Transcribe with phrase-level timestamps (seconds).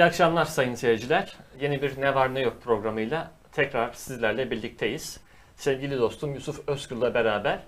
[0.00, 1.36] İyi akşamlar sayın seyirciler.
[1.60, 5.20] Yeni bir Ne Var Ne Yok programıyla tekrar sizlerle birlikteyiz.
[5.56, 7.60] Sevgili dostum Yusuf Özgür'le beraber.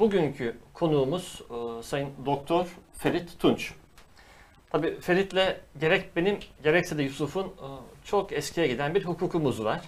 [0.00, 2.66] Bugünkü konuğumuz e, Sayın Doktor
[2.98, 3.72] Ferit Tunç.
[4.70, 7.66] Tabii Ferit'le gerek benim gerekse de Yusuf'un e,
[8.04, 9.80] çok eskiye giden bir hukukumuz var.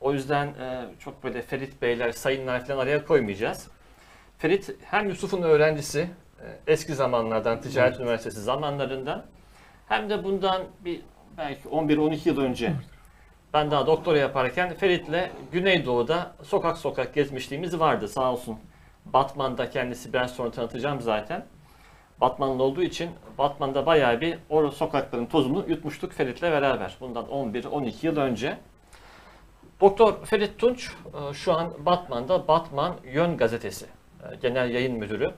[0.00, 3.68] O yüzden e, çok böyle Ferit Beyler, Sayınlar falan araya koymayacağız.
[4.38, 6.08] Ferit hem Yusuf'un öğrencisi
[6.66, 9.26] eski zamanlardan, Ticaret Üniversitesi zamanlarından
[9.88, 11.00] hem de bundan bir
[11.38, 12.72] belki 11-12 yıl önce
[13.52, 18.58] ben daha doktora yaparken Ferit'le Güneydoğu'da sokak sokak gezmişliğimiz vardı sağ olsun.
[19.04, 21.44] Batman'da kendisi ben sonra tanıtacağım zaten.
[22.20, 26.96] Batmanlı olduğu için Batman'da bayağı bir o sokakların tozunu yutmuştuk Ferit'le beraber.
[27.00, 28.58] Bundan 11-12 yıl önce.
[29.80, 35.34] Doktor Ferit Tunç e, şu an Batman'da Batman Yön Gazetesi e, genel yayın müdürü.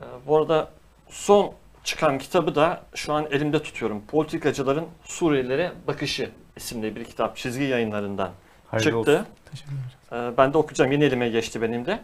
[0.00, 0.68] E, Bu arada
[1.08, 1.54] son
[1.84, 4.02] çıkan kitabı da şu an elimde tutuyorum.
[4.06, 8.30] Politikacıların Suriyelilere Bakışı isimli bir kitap çizgi yayınlarından
[8.66, 8.98] Hayırlı çıktı.
[8.98, 9.26] olsun.
[9.50, 9.96] Teşekkürler.
[10.12, 10.92] Ee, Ben de okuyacağım.
[10.92, 12.00] Yeni elime geçti benim de.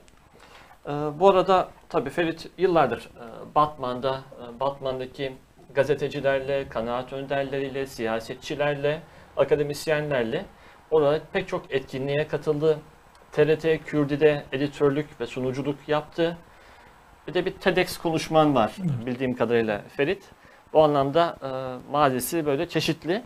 [0.86, 4.20] Ee, Bu arada tabii Ferit yıllardır e, Batman'da,
[4.56, 5.32] e, Batman'daki
[5.74, 9.00] gazetecilerle, kanaat önderleriyle, siyasetçilerle,
[9.36, 10.44] akademisyenlerle
[10.90, 12.78] orada pek çok etkinliğe katıldı.
[13.32, 16.36] TRT Kürdi'de editörlük ve sunuculuk yaptı.
[17.28, 18.72] Bir de bir TEDx konuşman var
[19.06, 20.24] bildiğim kadarıyla Ferit.
[20.72, 21.48] Bu anlamda e,
[21.92, 23.22] mazisi böyle çeşitli.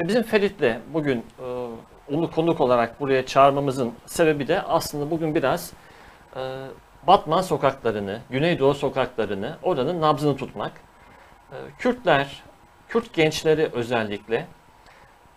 [0.00, 1.68] Ve bizim Ferit'le bugün e,
[2.14, 5.72] onu konuk olarak buraya çağırmamızın sebebi de aslında bugün biraz
[6.36, 6.40] e,
[7.06, 10.72] Batman sokaklarını, Güneydoğu sokaklarını, oranın nabzını tutmak.
[11.52, 12.42] E, Kürtler,
[12.88, 14.46] Kürt gençleri özellikle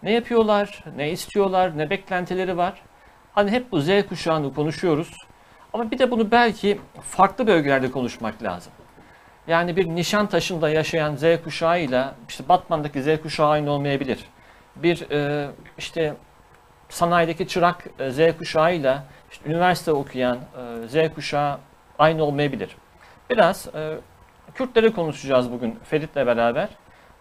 [0.03, 2.81] ne yapıyorlar, ne istiyorlar, ne beklentileri var.
[3.33, 5.11] Hani hep bu Z kuşağını konuşuyoruz.
[5.73, 8.73] Ama bir de bunu belki farklı bölgelerde konuşmak lazım.
[9.47, 14.25] Yani bir Nişantaşı'nda yaşayan Z kuşağıyla işte Batman'daki Z kuşağı aynı olmayabilir.
[14.75, 16.15] Bir e, işte
[16.89, 21.57] sanayideki çırak e, Z kuşağıyla işte üniversite okuyan e, Z kuşağı
[21.99, 22.75] aynı olmayabilir.
[23.29, 23.97] Biraz e,
[24.53, 26.69] Kürtleri konuşacağız bugün Ferit'le beraber.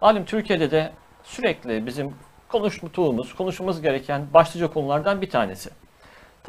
[0.01, 0.93] Malum Türkiye'de de
[1.23, 2.15] sürekli bizim
[2.49, 5.71] konuştuğumuz, konuşmamız gereken başlıca konulardan bir tanesi.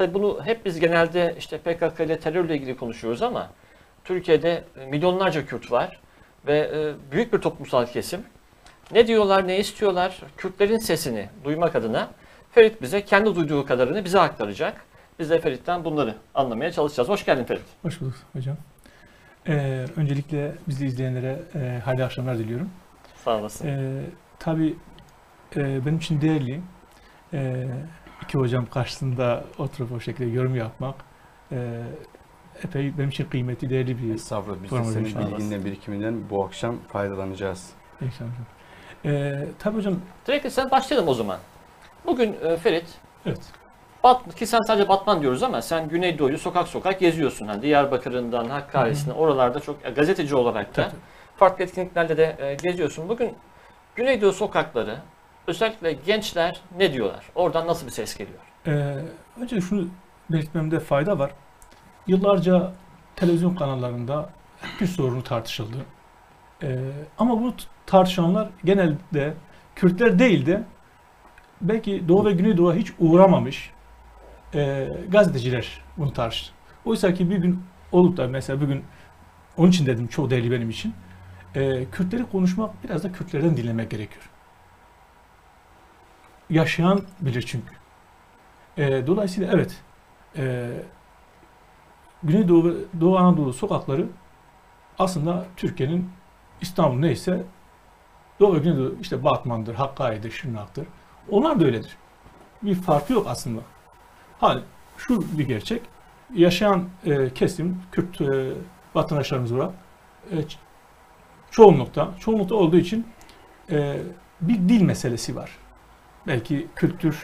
[0.02, 3.50] Tabii bunu hep biz genelde işte PKK ile terörle ilgili konuşuyoruz ama
[4.04, 6.00] Türkiye'de e, milyonlarca Kürt var
[6.46, 8.20] ve e, büyük bir toplumsal kesim.
[8.92, 10.20] Ne diyorlar, ne istiyorlar?
[10.36, 12.10] Kürtlerin sesini duymak adına
[12.52, 14.84] Ferit bize kendi duyduğu kadarını bize aktaracak.
[15.18, 17.08] Biz de Ferit'ten bunları anlamaya çalışacağız.
[17.08, 17.64] Hoş geldin Ferit.
[17.82, 18.56] Hoş bulduk hocam.
[19.48, 22.70] Ee, öncelikle bizi izleyenlere e, hayırlı akşamlar diliyorum.
[23.24, 23.68] Sağ olasın.
[23.68, 24.02] Ee,
[24.38, 24.76] tabii
[25.56, 26.60] e, benim için değerli
[27.32, 27.66] e,
[28.22, 30.94] iki hocam karşısında oturup o şekilde yorum yapmak
[31.52, 31.82] e,
[32.64, 35.30] epey benim için kıymetli, değerli bir Estağfurullah biz de senin inşallah.
[35.30, 37.70] bilginden birikiminden bu akşam faydalanacağız.
[37.98, 38.28] hocam.
[39.04, 39.94] Ee, tabii hocam,
[40.26, 41.38] Direkt sen başlayalım o zaman.
[42.06, 42.86] Bugün e, Ferit,
[43.26, 43.40] evet.
[44.04, 47.46] Bat, ki sen sadece Batman diyoruz ama sen Güneydoğu'yu sokak sokak geziyorsun.
[47.46, 51.00] Hani Diyarbakır'ından Hakkari'sine oralarda çok e, gazeteci olarak da Tabii.
[51.36, 53.08] farklı etkinliklerde de e, geziyorsun.
[53.08, 53.34] Bugün
[53.96, 54.98] Güneydoğu sokakları
[55.46, 57.24] özellikle gençler ne diyorlar?
[57.34, 58.38] Oradan nasıl bir ses geliyor?
[58.66, 58.98] Ee,
[59.40, 59.88] önce şunu
[60.30, 61.30] belirtmemde fayda var.
[62.06, 62.72] Yıllarca
[63.16, 64.30] televizyon kanallarında
[64.78, 65.76] Kürt sorunu tartışıldı.
[66.62, 66.78] Ee,
[67.18, 67.54] ama bu
[67.86, 69.34] tartışanlar genelde
[69.74, 70.64] Kürtler değil de
[71.60, 73.70] belki Doğu ve Güneydoğu'ya hiç uğramamış
[74.54, 76.52] e, gazeteciler bunu tartıştı.
[76.84, 78.84] Oysa ki bir gün olup da mesela bugün
[79.56, 80.94] onun için dedim çok değerli benim için.
[81.54, 84.31] E, Kürtleri konuşmak biraz da Kürtlerden dinlemek gerekiyor.
[86.52, 87.74] Yaşayan bilir çünkü.
[88.76, 89.76] E, dolayısıyla evet,
[90.36, 90.70] e,
[92.22, 94.06] Güneydoğu ve Doğu Anadolu sokakları
[94.98, 96.10] aslında Türkiye'nin
[96.60, 97.42] İstanbul neyse
[98.40, 100.86] Doğu ve Güneydoğu işte Batman'dır, Hakkari'dir, Şırnak'tır.
[101.30, 101.96] Onlar da öyledir.
[102.62, 103.60] Bir farkı yok aslında.
[104.40, 104.58] Ha
[104.96, 105.82] şu bir gerçek.
[106.34, 108.52] Yaşayan e, kesim Kürt e,
[108.94, 109.74] vatandaşlarımız olarak
[110.30, 110.36] e,
[111.50, 113.06] çoğunlukta, çoğunlukta olduğu için
[113.70, 113.96] e,
[114.40, 115.61] bir dil meselesi var.
[116.26, 117.22] Belki kültür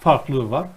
[0.00, 0.68] farklılığı var.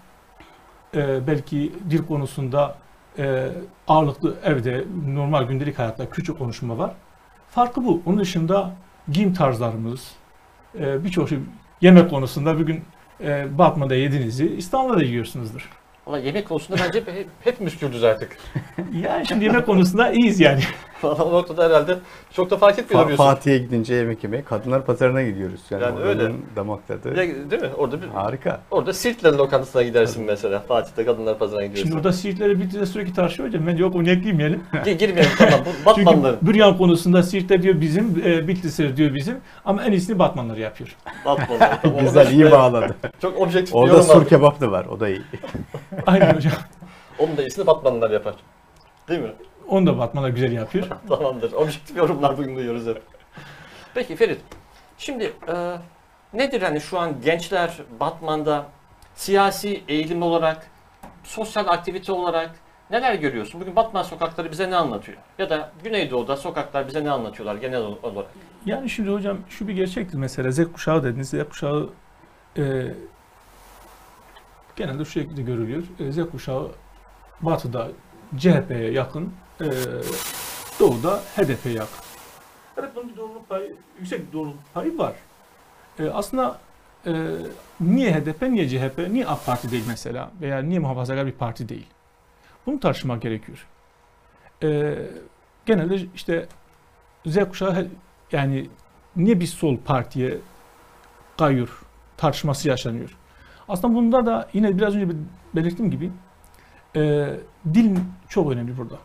[0.95, 2.77] E, belki dil konusunda
[3.17, 3.47] e,
[3.87, 6.91] ağırlıklı evde normal gündelik hayatta küçük konuşma var.
[7.49, 8.01] Farkı bu.
[8.05, 8.73] Onun dışında
[9.11, 10.11] giyim tarzlarımız,
[10.79, 11.39] e, birçok şey,
[11.81, 12.83] yemek konusunda bugün
[13.21, 15.69] e, Batman'da yediğinizi İstanbul'da da yiyorsunuzdur.
[16.07, 18.38] Valla yemek konusunda bence hep, hepimiz Kürdüz artık.
[19.04, 20.59] Yani şimdi yemek konusunda iyiyiz yani.
[21.04, 21.98] Valla o noktada herhalde
[22.33, 23.24] çok da fark etmiyor Fa- diyorsun.
[23.24, 25.62] Fatih'e gidince yemek yemeye kadınlar pazarına gidiyoruz.
[25.69, 26.31] Yani, Yani öyle.
[26.56, 27.69] damak tadı Ya, değil mi?
[27.77, 28.59] Orada bir, harika.
[28.71, 30.59] orada Sirtlerin lokantasına gidersin mesela.
[30.59, 31.83] Fatih'te kadınlar pazarına gidiyorsun.
[31.83, 33.68] Şimdi orada Siirtleri bir de sürekli tartışıyor hocam.
[33.68, 34.63] Ben yok onu eklemeyelim.
[34.74, 35.60] Gi- girmeyelim tamam.
[35.65, 36.38] Bu Batmanların.
[36.39, 39.36] Çünkü Büryan konusunda Siirtler diyor bizim, e, Bitlisler diyor bizim.
[39.65, 40.95] Ama en iyisini Batmanlar yapıyor.
[41.25, 41.81] Batmanlar.
[41.81, 42.95] Tamam, Güzel iyi bağladı.
[43.21, 44.86] Çok objektif bir Orada sur kebap da var.
[44.86, 45.21] O da iyi.
[46.05, 46.53] Aynen hocam.
[47.19, 48.35] Onun da iyisini Batmanlılar yapar.
[49.07, 49.31] Değil mi?
[49.67, 50.88] Onu da Batmanlar güzel yapıyor.
[51.07, 51.53] Tamamdır.
[51.53, 53.01] Objektif yorumlar bugün duyuyoruz hep.
[53.94, 54.39] Peki Ferit.
[54.97, 55.77] Şimdi e,
[56.33, 58.65] nedir hani şu an gençler Batman'da
[59.15, 60.67] siyasi eğilim olarak,
[61.23, 62.51] sosyal aktivite olarak
[62.91, 63.61] neler görüyorsun?
[63.61, 65.17] Bugün Batman sokakları bize ne anlatıyor?
[65.39, 68.31] Ya da Güneydoğu'da sokaklar bize ne anlatıyorlar genel olarak?
[68.65, 71.29] Yani şimdi hocam şu bir gerçektir mesela Z kuşağı dediniz.
[71.29, 71.89] Z kuşağı
[72.57, 72.63] e,
[74.77, 75.83] genelde şu şekilde görülüyor.
[76.00, 76.71] E, Z kuşağı
[77.41, 77.88] batıda
[78.38, 79.65] CHP'ye yakın, e,
[80.79, 81.97] doğuda HDP'ye yakın.
[82.77, 85.13] Evet bunun bir doğruluk payı, yüksek bir doğruluk payı var.
[86.00, 86.59] E, aslında
[87.06, 87.12] e,
[87.79, 91.88] niye HDP, niye CHP, niye AK Parti değil mesela veya niye muhafazakar bir parti değil?
[92.65, 93.68] Bunu tartışmak gerekiyor.
[94.63, 94.97] E,
[95.65, 96.47] genelde işte
[97.25, 97.88] Z kuşağı
[98.31, 98.69] yani
[99.15, 100.38] niye bir sol partiye
[101.38, 101.81] kayıyor
[102.18, 103.18] tartışması yaşanıyor.
[103.69, 105.15] Aslında bunda da yine biraz önce
[105.55, 106.11] belirttiğim gibi
[106.95, 107.33] e,
[107.73, 107.97] dil
[108.29, 108.95] çok önemli burada.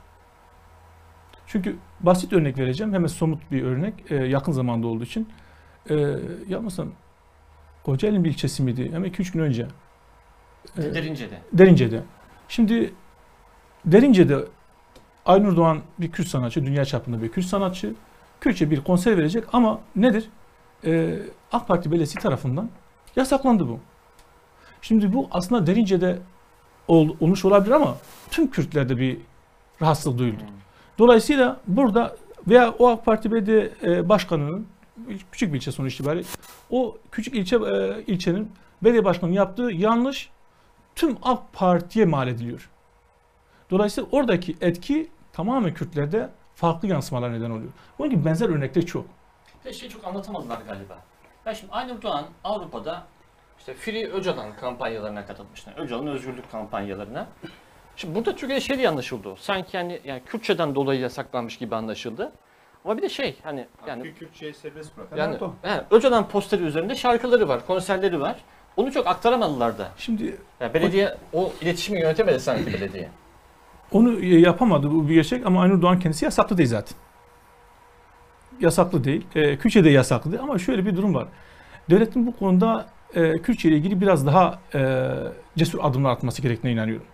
[1.46, 2.92] Çünkü basit örnek vereceğim.
[2.92, 3.94] Hemen somut bir örnek.
[4.10, 5.28] e, yakın zamanda olduğu için.
[5.90, 5.94] E,
[6.48, 6.88] yanılmıyorsam
[7.84, 8.92] Kocaeli'nin bir ilçesi miydi?
[8.92, 9.66] Hemen 2-3 gün önce.
[10.78, 11.38] E, Derince'de.
[11.52, 12.02] Derince'de.
[12.48, 12.94] Şimdi
[13.84, 14.44] Derince'de
[15.26, 17.94] Aynur Doğan bir Kürt sanatçı, dünya çapında bir Kürt sanatçı.
[18.40, 20.28] Kürtçe bir konser verecek ama nedir?
[20.84, 21.18] Ee,
[21.52, 22.70] AK Parti Belediyesi tarafından
[23.16, 23.80] yasaklandı bu.
[24.82, 26.18] Şimdi bu aslında Derince'de
[26.88, 27.96] ol, olmuş olabilir ama
[28.30, 29.18] tüm Kürtlerde bir
[29.82, 30.42] rahatsızlık duyuldu.
[30.98, 32.16] Dolayısıyla burada
[32.48, 34.66] veya o AK Parti Belediye e, Başkanı'nın
[35.32, 36.28] küçük bir ilçe sonuç itibariyle
[36.70, 38.52] o küçük ilçe e, ilçenin
[38.82, 40.30] belediye başkanının yaptığı yanlış
[40.94, 42.70] tüm AK Parti'ye mal ediliyor.
[43.70, 47.72] Dolayısıyla oradaki etki tamamen Kürtlerde farklı yansımalar neden oluyor.
[47.98, 49.06] Bunun gibi benzer örnekler çok.
[49.64, 50.98] Bir şey çok anlatamadılar galiba.
[51.46, 53.06] Ben şimdi Aynur Doğan Avrupa'da
[53.62, 55.74] işte Free Öcalan kampanyalarına katılmışlar.
[55.78, 57.26] Öcalan özgürlük kampanyalarına.
[57.96, 59.34] Şimdi burada Türkiye'de şey diye anlaşıldı.
[59.38, 62.32] Sanki yani, yani Kürtçeden dolayı yasaklanmış gibi anlaşıldı.
[62.84, 67.48] Ama bir de şey hani yani Kürtçeyi serbest bırakan yani he, Öcalan posteri üzerinde şarkıları
[67.48, 68.36] var, konserleri var.
[68.76, 69.88] Onu çok aktaramadılar da.
[69.96, 73.08] Şimdi Yani belediye o iletişimi yönetemedi sanki belediye.
[73.92, 76.96] onu yapamadı bu bir gerçek ama Aynur Doğan kendisi yasaklı değil zaten.
[78.60, 79.26] Yasaklı değil.
[79.34, 81.28] E, Kürtçe de yasaklı değil ama şöyle bir durum var.
[81.90, 85.10] Devletin bu konuda e, Kürtçe ile ilgili biraz daha e,
[85.56, 87.06] cesur adımlar atması gerektiğine inanıyorum.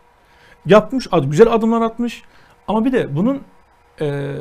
[0.67, 2.23] Yapmış, güzel adımlar atmış
[2.69, 3.43] ama bir de bunun
[4.01, 4.35] e,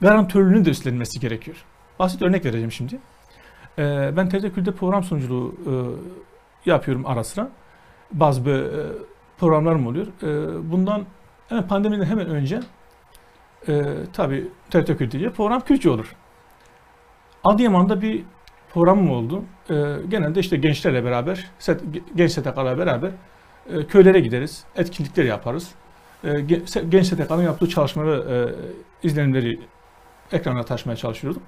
[0.00, 1.64] garantörlüğünün de üstlenmesi gerekiyor.
[1.98, 2.98] Basit örnek vereceğim şimdi.
[3.78, 5.72] E, ben TRT Kültür'de program sunuculuğu e,
[6.70, 7.48] yapıyorum ara sıra.
[8.12, 8.58] Bazı e,
[9.38, 10.06] programlarım oluyor.
[10.22, 11.04] E, bundan
[11.48, 12.60] hemen pandemiden hemen önce
[13.68, 16.16] e, tabii TRT Kültür'de program Kürtçe olur.
[17.44, 18.24] Adıyaman'da bir
[18.76, 19.44] programım oldu.
[19.70, 19.74] E,
[20.08, 21.80] genelde işte gençlerle beraber, set,
[22.14, 23.10] genç STK'larla beraber
[23.70, 25.70] e, köylere gideriz, etkinlikler yaparız.
[26.24, 28.52] E, gen- genç STK'nın yaptığı çalışmaları,
[29.02, 29.60] e, izlenimleri
[30.32, 31.42] ekrana taşımaya çalışıyordum.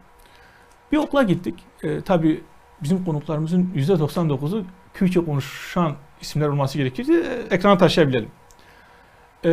[0.93, 1.55] Bir okula gittik.
[1.83, 2.41] E, tabii
[2.83, 4.65] bizim konuklarımızın %99'u
[4.95, 8.31] Kürtçe konuşan isimler olması gerekir ki e, ekrana taşıyabilelim.
[9.45, 9.51] E,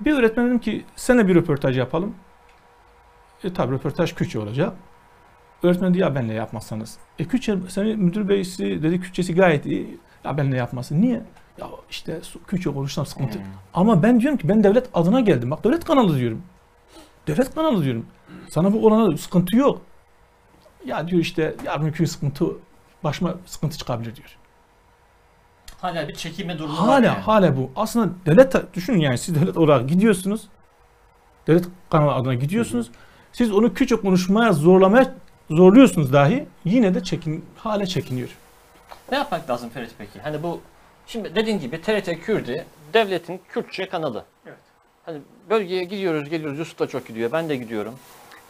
[0.00, 2.14] bir öğretmen dedim ki seninle bir röportaj yapalım.
[3.44, 4.72] E tabi röportaj Kürtçe olacak.
[5.62, 6.98] Öğretmen dedi ya benle yapmazsanız.
[7.18, 9.98] E Kürtçe, seni müdür beysi dedi Kürtçesi gayet iyi.
[10.24, 11.02] Ya benle yapmasın.
[11.02, 11.22] Niye?
[11.58, 13.38] Ya işte Kürtçe konuşsam sıkıntı.
[13.74, 15.50] Ama ben diyorum ki ben devlet adına geldim.
[15.50, 16.42] Bak devlet kanalı diyorum.
[17.26, 18.06] Devlet kanalı diyorum.
[18.50, 19.80] Sana bu olana sıkıntı yok.
[20.86, 22.46] Ya diyor işte yarın bir sıkıntı
[23.04, 24.36] başıma sıkıntı çıkabilir diyor.
[25.80, 27.18] Hala bir çekinme durumu var Hala yani.
[27.18, 27.70] hala bu.
[27.76, 30.48] Aslında devlet düşünün yani siz devlet olarak gidiyorsunuz.
[31.46, 32.90] Devlet kanalı adına gidiyorsunuz.
[33.32, 35.14] Siz onu Kürtçe konuşmaya zorlamaya
[35.50, 38.28] zorluyorsunuz dahi yine de çekin hala çekiniyor.
[39.12, 40.20] Ne yapmak lazım Ferit peki?
[40.20, 40.60] Hani bu
[41.06, 44.24] şimdi dediğin gibi TRT Kürdi devletin Kürtçe kanalı.
[44.46, 44.58] Evet.
[45.04, 46.58] Hani bölgeye gidiyoruz, geliyoruz.
[46.58, 47.32] Yusuf da çok gidiyor.
[47.32, 47.94] Ben de gidiyorum.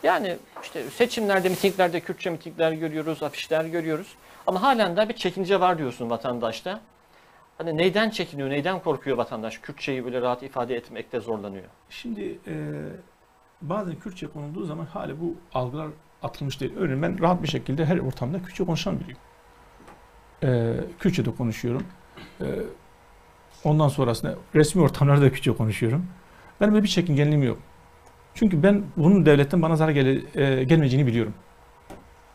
[0.03, 4.07] Yani işte seçimlerde, mitinglerde Kürtçe mitingler görüyoruz, afişler görüyoruz.
[4.47, 6.81] Ama halen de bir çekince var diyorsun vatandaşta.
[7.59, 9.59] Hani neyden çekiniyor, neyden korkuyor vatandaş?
[9.59, 11.65] Kürtçeyi böyle rahat ifade etmekte zorlanıyor.
[11.91, 12.55] Şimdi e,
[13.63, 15.89] bazen Kürtçe konulduğu zaman hala bu algılar
[16.23, 16.73] atılmış değil.
[16.79, 19.17] Örneğin ben rahat bir şekilde her ortamda Kürtçe konuşan biriyim.
[20.43, 21.83] E, Kürtçe de konuşuyorum.
[22.41, 22.45] E,
[23.65, 26.07] ondan sonrasında resmi ortamlarda Kürtçe konuşuyorum.
[26.61, 27.59] Benim böyle bir çekingenliğim yok.
[28.35, 31.35] Çünkü ben bunun devletten bana zarar gele, e, gelmeyeceğini biliyorum.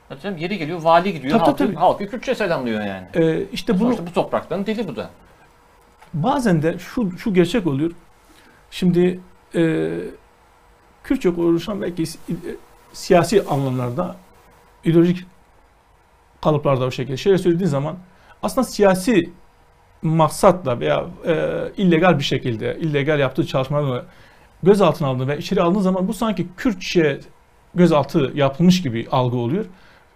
[0.10, 1.76] Zaten yeri geliyor vali gidiyor Tabii, halkı, tabii.
[1.76, 3.08] halkı Kürtçe selamlıyor yani.
[3.16, 5.10] E, işte bunu bu toprakların dili bu da.
[6.14, 7.92] bazen de şu şu gerçek oluyor.
[8.72, 9.20] Şimdi
[9.56, 9.90] e,
[11.04, 12.04] Kürtçe konuşan belki
[12.94, 14.16] siyasi anlamlarda
[14.84, 15.26] ideolojik
[16.44, 17.96] kalıplarda o şekilde şeyler söylediğin zaman
[18.44, 19.30] aslında siyasi
[20.02, 21.36] maksatla veya e,
[21.78, 24.06] illegal bir şekilde illegal yaptığı çalışmalarla
[24.64, 27.20] gözaltına alındığı ve içeri alındığı zaman bu sanki Kürtçe
[27.76, 29.66] gözaltı yapılmış gibi algı oluyor.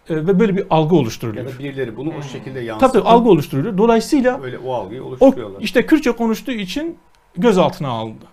[0.09, 1.45] E, ve böyle bir algı Ya oluşturuluyor.
[1.53, 2.79] da birileri bunu o şekilde Hmm.
[2.79, 3.77] Tabii tabii algı oluşturuluyor.
[3.77, 5.61] Dolayısıyla öyle o algıyı o oluşturuyorlar.
[5.61, 6.97] işte Kürtçe konuştuğu için
[7.37, 8.25] gözaltına alındı.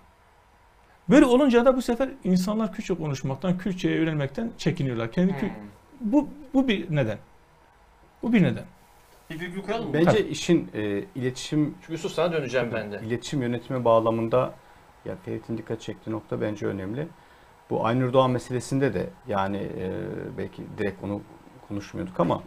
[1.13, 5.13] Böyle olunca da bu sefer insanlar Kürtçe konuşmaktan, Kürtçe'ye yönelmekten çekiniyorlar.
[5.13, 5.51] Kendi Kü-
[6.01, 7.19] bu bu bir neden.
[8.23, 8.65] Bu bir neden.
[9.31, 9.95] Bir virgül koyalım mı?
[9.95, 13.01] Bence işin e, iletişim Çünkü Yusuf sana döneceğim ben de.
[13.07, 14.55] iletişim yönetimi bağlamında
[15.05, 17.09] ya Ferit'in dikkat çektiği nokta bence önemli.
[17.71, 19.91] Bu Aynur Doğan meselesinde de yani e,
[20.39, 21.21] belki direkt onu
[21.69, 22.43] konuşmuyorduk ama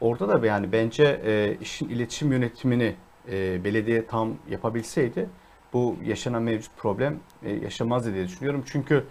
[0.00, 2.94] orada da yani bence e, işin iletişim yönetimini
[3.32, 5.28] e, belediye tam yapabilseydi
[5.72, 8.64] bu yaşanan mevcut problem e, yaşamazdı diye düşünüyorum.
[8.66, 9.04] Çünkü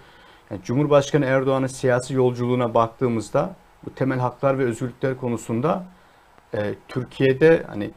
[0.64, 5.86] Cumhurbaşkanı Erdoğan'ın siyasi yolculuğuna baktığımızda bu temel haklar ve özgürlükler konusunda
[6.54, 7.92] e, Türkiye'de hani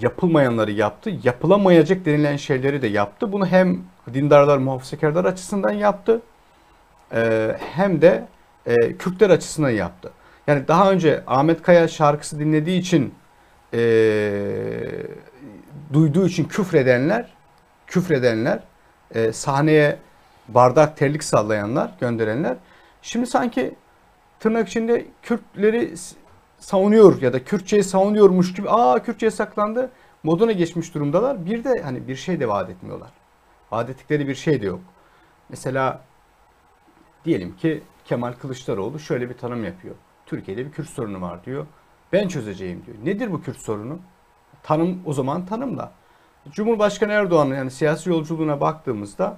[0.00, 3.32] yapılmayanları yaptı, yapılamayacak denilen şeyleri de yaptı.
[3.32, 3.80] Bunu hem
[4.14, 6.20] dindarlar, muhafazakarlar açısından yaptı,
[7.14, 8.26] e, hem de
[8.66, 10.10] e, Kürtler açısından yaptı.
[10.46, 13.14] Yani daha önce Ahmet Kaya şarkısı dinlediği için,
[15.92, 17.32] duyduğu için küfredenler,
[17.86, 18.60] küfredenler,
[19.14, 19.98] e, sahneye
[20.48, 22.56] bardak terlik sallayanlar, gönderenler,
[23.02, 23.74] şimdi sanki
[24.40, 25.94] tırnak içinde Kürtleri
[26.58, 29.90] savunuyor ya da Kürtçeyi savunuyormuş gibi aa Kürtçe yasaklandı
[30.22, 31.46] moduna geçmiş durumdalar.
[31.46, 33.10] Bir de hani bir şey de vaat etmiyorlar.
[33.70, 34.80] Vaat ettikleri bir şey de yok.
[35.48, 36.00] Mesela
[37.24, 39.94] diyelim ki Kemal Kılıçdaroğlu şöyle bir tanım yapıyor.
[40.26, 41.66] Türkiye'de bir Kürt sorunu var diyor.
[42.12, 42.96] Ben çözeceğim diyor.
[43.04, 43.98] Nedir bu Kürt sorunu?
[44.62, 45.92] Tanım o zaman tanımla.
[46.50, 49.36] Cumhurbaşkanı Erdoğan'ın yani siyasi yolculuğuna baktığımızda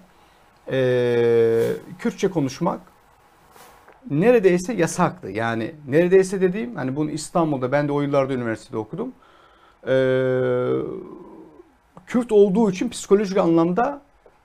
[0.73, 2.81] eee Kürtçe konuşmak
[4.11, 5.31] neredeyse yasaktı.
[5.31, 9.13] Yani neredeyse dediğim hani bunu İstanbul'da ben de o yıllarda üniversitede okudum.
[9.87, 10.71] Ee,
[12.07, 14.03] Kürt olduğu için psikolojik anlamda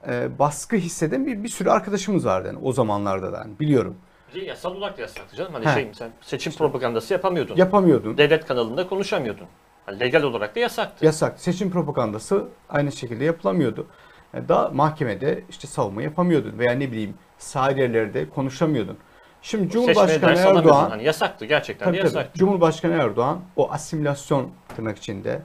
[0.07, 3.95] e, baskı hisseden bir, bir sürü arkadaşımız vardı yani o zamanlarda da yani biliyorum.
[4.35, 5.53] Bir Yasal olarak da yasaktı canım.
[5.53, 5.73] Hani He.
[5.73, 7.55] şey sen seçim propagandası yapamıyordun.
[7.55, 8.17] Yapamıyordun.
[8.17, 9.47] Devlet kanalında konuşamıyordun.
[9.89, 11.05] Hani legal olarak da yasaktı.
[11.05, 11.39] Yasak.
[11.39, 13.87] Seçim propagandası aynı şekilde yapılamıyordu.
[14.33, 18.97] Yani daha mahkemede işte savunma yapamıyordun veya ne bileyim sahil yerlerde konuşamıyordun.
[19.41, 20.37] Şimdi Cumhurbaşkanı.
[20.39, 22.07] Erdoğan Hani yasaktı gerçekten Tabii de tabii.
[22.17, 22.39] yasaktı.
[22.39, 25.41] Cumhurbaşkanı Erdoğan o asimilasyon tırnak içinde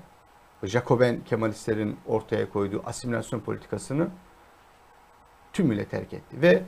[0.63, 4.09] Jacoben Kemalistlerin ortaya koyduğu asimilasyon politikasını
[5.53, 6.43] tümüyle terk etti.
[6.43, 6.63] Ve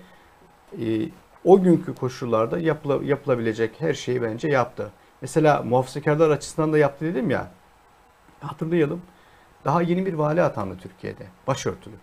[0.83, 1.09] e,
[1.45, 4.90] o günkü koşullarda yapıla- yapılabilecek her şeyi bence yaptı.
[5.21, 7.50] Mesela muhafazakarlar açısından da yaptı dedim ya.
[8.46, 9.02] Hatırlayalım.
[9.64, 11.26] Daha yeni bir vali atandı Türkiye'de.
[11.46, 11.94] Başörtülü.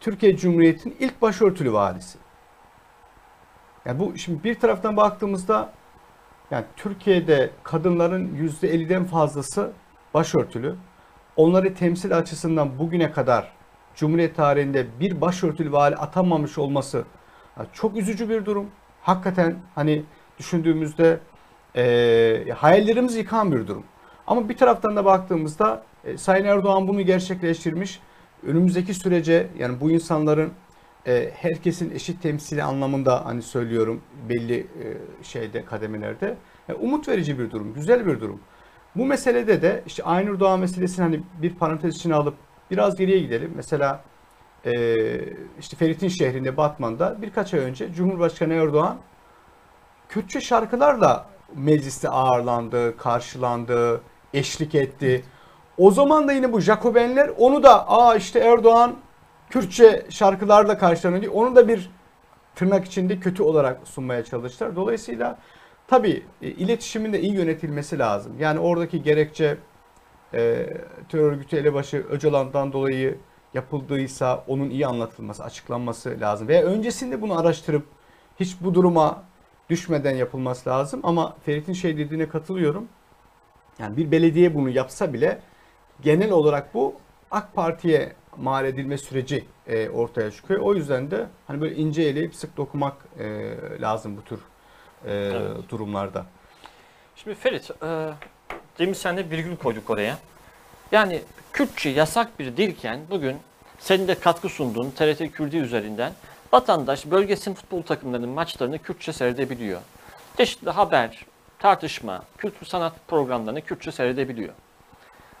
[0.00, 2.18] Türkiye Cumhuriyeti'nin ilk başörtülü valisi.
[3.84, 5.72] Yani bu şimdi bir taraftan baktığımızda
[6.50, 9.72] yani Türkiye'de kadınların %50'den fazlası
[10.14, 10.76] başörtülü.
[11.36, 13.52] Onları temsil açısından bugüne kadar
[13.94, 17.04] Cumhuriyet tarihinde bir başörtülü vali atanmamış olması
[17.72, 18.70] çok üzücü bir durum.
[19.02, 20.02] Hakikaten hani
[20.38, 21.20] düşündüğümüzde
[21.74, 23.84] eee hayallerimiz yıkan bir durum.
[24.28, 28.00] Ama bir taraftan da baktığımızda e, Sayın Erdoğan bunu gerçekleştirmiş.
[28.46, 30.52] Önümüzdeki sürece yani bu insanların
[31.06, 34.86] e, herkesin eşit temsili anlamında hani söylüyorum belli e,
[35.22, 36.36] şeyde kademelerde
[36.68, 38.40] e, umut verici bir durum, güzel bir durum.
[38.96, 42.34] Bu meselede de işte Aynur Doğan meselesini hani bir parantez içine alıp
[42.70, 43.52] biraz geriye gidelim.
[43.56, 44.04] Mesela
[44.64, 44.94] e,
[45.60, 48.96] işte Ferit'in şehrinde Batman'da birkaç ay önce Cumhurbaşkanı Erdoğan
[50.08, 54.00] Kürtçe şarkılarla mecliste ağırlandı, karşılandı,
[54.34, 55.24] eşlik etti.
[55.78, 58.96] O zaman da yine bu Jacobenler onu da aa işte Erdoğan
[59.50, 61.90] Kürtçe şarkılarla karşılanıyor diye onu da bir
[62.54, 64.76] tırnak içinde kötü olarak sunmaya çalıştılar.
[64.76, 65.38] Dolayısıyla
[65.86, 68.32] tabii e, iletişimin de iyi yönetilmesi lazım.
[68.38, 69.56] Yani oradaki gerekçe
[70.34, 70.66] e,
[71.08, 73.18] terör örgütü elebaşı Öcalan'dan dolayı
[73.54, 76.48] yapıldıysa onun iyi anlatılması, açıklanması lazım.
[76.48, 77.86] Veya öncesinde bunu araştırıp
[78.40, 79.22] hiç bu duruma
[79.70, 81.00] düşmeden yapılması lazım.
[81.02, 82.88] Ama Ferit'in şey dediğine katılıyorum.
[83.78, 85.38] Yani bir belediye bunu yapsa bile
[86.02, 86.94] genel olarak bu
[87.30, 90.60] AK Parti'ye mal edilme süreci e, ortaya çıkıyor.
[90.60, 94.38] O yüzden de hani böyle ince eleyip sık dokumak e, lazım bu tür
[95.06, 95.68] e, Evet.
[95.68, 96.26] durumlarda.
[97.16, 98.10] Şimdi Ferit, e,
[98.78, 100.18] demin senle virgül koyduk oraya.
[100.92, 103.36] Yani Kürtçe yasak bir dilken bugün
[103.78, 106.12] senin de katkı sunduğun TRT Kürdi üzerinden
[106.52, 109.80] vatandaş bölgesinin futbol takımlarının maçlarını Kürtçe seyredebiliyor.
[110.36, 111.26] Çeşitli haber,
[111.58, 114.54] tartışma, kültür sanat programlarını Kürtçe seyredebiliyor.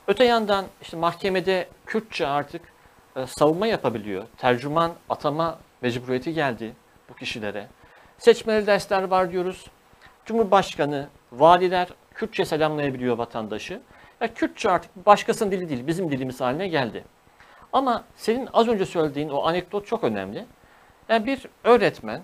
[0.06, 2.62] Öte yandan işte mahkemede Kürtçe artık
[3.16, 4.24] e, savunma yapabiliyor.
[4.36, 6.72] Tercüman atama mecburiyeti geldi
[7.08, 7.66] bu kişilere.
[8.18, 9.66] Seçmeli dersler var diyoruz.
[10.24, 13.80] Cumhurbaşkanı, valiler Kürtçe selamlayabiliyor vatandaşı.
[14.20, 17.04] Ya Kürtçe artık başkasının dili değil, bizim dilimiz haline geldi.
[17.72, 20.46] Ama senin az önce söylediğin o anekdot çok önemli.
[21.08, 22.22] Yani bir öğretmen,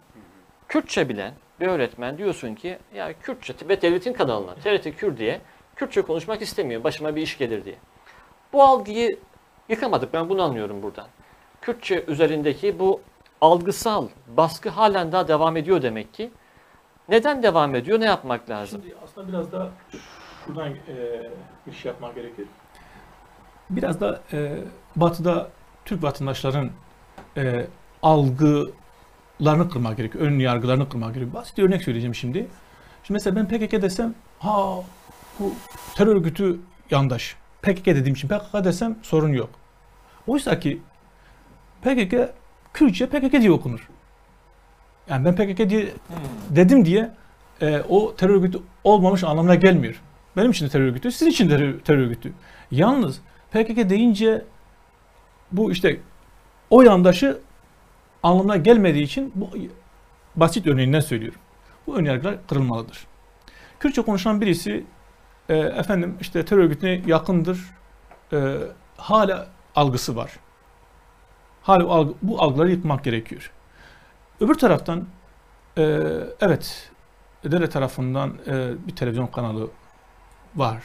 [0.69, 5.41] Kürtçe bilen bir öğretmen diyorsun ki ya Kürtçe ve devletin kanalına TRT Kürt diye
[5.77, 7.77] Kürtçe konuşmak istemiyor başıma bir iş gelir diye.
[8.53, 9.19] Bu algıyı
[9.69, 11.07] yıkamadık ben bunu anlıyorum buradan.
[11.61, 13.01] Kürtçe üzerindeki bu
[13.41, 16.31] algısal baskı halen daha devam ediyor demek ki.
[17.09, 18.01] Neden devam ediyor?
[18.01, 18.83] Ne yapmak lazım?
[18.83, 19.71] Şimdi aslında biraz da
[20.47, 21.23] şuradan e,
[21.67, 22.47] bir şey yapmak gerekir.
[23.71, 24.59] Biraz da e,
[24.97, 25.51] Batı'da
[25.85, 26.71] Türk vatandaşların
[27.37, 27.67] e,
[29.41, 30.25] algılarını kırmak gerekiyor.
[30.25, 31.35] Ön yargılarını kırmak gerekiyor.
[31.35, 32.39] Basit bir örnek söyleyeceğim şimdi.
[33.05, 34.77] Şimdi mesela ben PKK desem, ha
[35.39, 35.53] bu
[35.97, 36.61] terör örgütü
[36.91, 37.37] yandaş.
[37.63, 39.51] PKK dediğim için PKK desem sorun yok.
[40.27, 40.81] Oysa ki
[41.83, 42.15] PKK
[42.73, 43.89] Kürtçe PKK diye okunur.
[45.09, 45.89] Yani ben PKK diye
[46.51, 47.11] dedim diye
[47.61, 50.01] e, o terör örgütü olmamış anlamına gelmiyor.
[50.37, 52.33] Benim için de terör örgütü, sizin için de terör, terör örgütü.
[52.71, 54.45] Yalnız PKK deyince
[55.53, 56.01] bu işte
[56.71, 57.39] o yandaşı
[58.25, 59.51] anlamına gelmediği için bu
[60.37, 61.41] basit örneğinden söylüyorum.
[61.87, 63.07] Bu önyargılar kırılmalıdır.
[63.81, 64.85] Kürtçe konuşan birisi
[65.49, 67.61] e, efendim işte terör örgütüne yakındır.
[68.33, 68.57] E,
[68.97, 70.33] hala algısı var.
[71.63, 73.51] Hala algı, bu algıları yıkmak gerekiyor.
[74.41, 75.07] Öbür taraftan
[75.79, 75.83] e,
[76.41, 76.91] evet
[77.45, 79.71] devlet tarafından e, bir televizyon kanalı
[80.57, 80.83] var.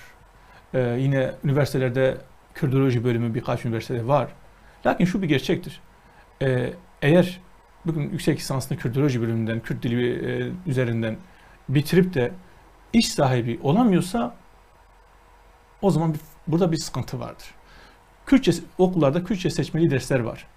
[0.74, 2.18] E, yine üniversitelerde
[2.54, 4.28] Kürdoloji bölümü birkaç üniversitede var.
[4.86, 5.82] Lakin şu bir gerçektir.
[6.42, 7.40] E, eğer
[7.86, 11.18] bugün yüksek lisansını Kürdoloji bölümünden, Kürt dili e, üzerinden
[11.70, 12.32] bitirip de
[12.94, 14.36] iş sahibi olamıyorsa
[15.82, 17.46] o zaman bir, burada bir sıkıntı vardır.
[18.26, 20.48] Kürtçe okullarda Kürtçe seçmeli dersler var.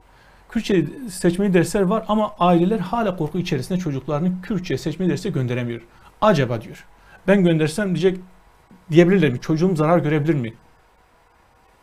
[0.48, 5.80] Kürtçe seçmeli dersler var ama aileler hala korku içerisinde çocuklarını Kürtçe seçmeli derse gönderemiyor.
[6.20, 6.86] Acaba diyor.
[7.28, 8.18] Ben göndersem diyecek
[8.90, 9.40] diyebilirler mi?
[9.40, 10.54] Çocuğum zarar görebilir mi?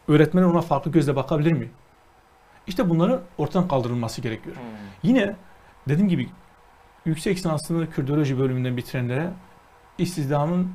[0.07, 1.69] Öğretmen ona farklı gözle bakabilir mi?
[2.69, 4.55] İşte bunların ortadan kaldırılması gerekiyor.
[4.55, 4.63] Hmm.
[5.03, 5.35] Yine
[5.87, 6.29] dediğim gibi
[7.05, 9.31] yüksek lisansını Kürdoloji bölümünden bitirenlere
[9.97, 10.71] istihdamın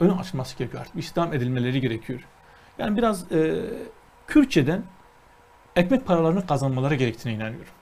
[0.00, 0.96] önü açılması gerekiyor artık.
[0.96, 2.20] İstihdam edilmeleri gerekiyor.
[2.78, 3.64] Yani biraz e,
[4.26, 4.82] Kürtçeden
[5.76, 7.72] ekmek paralarını kazanmaları gerektiğine inanıyorum.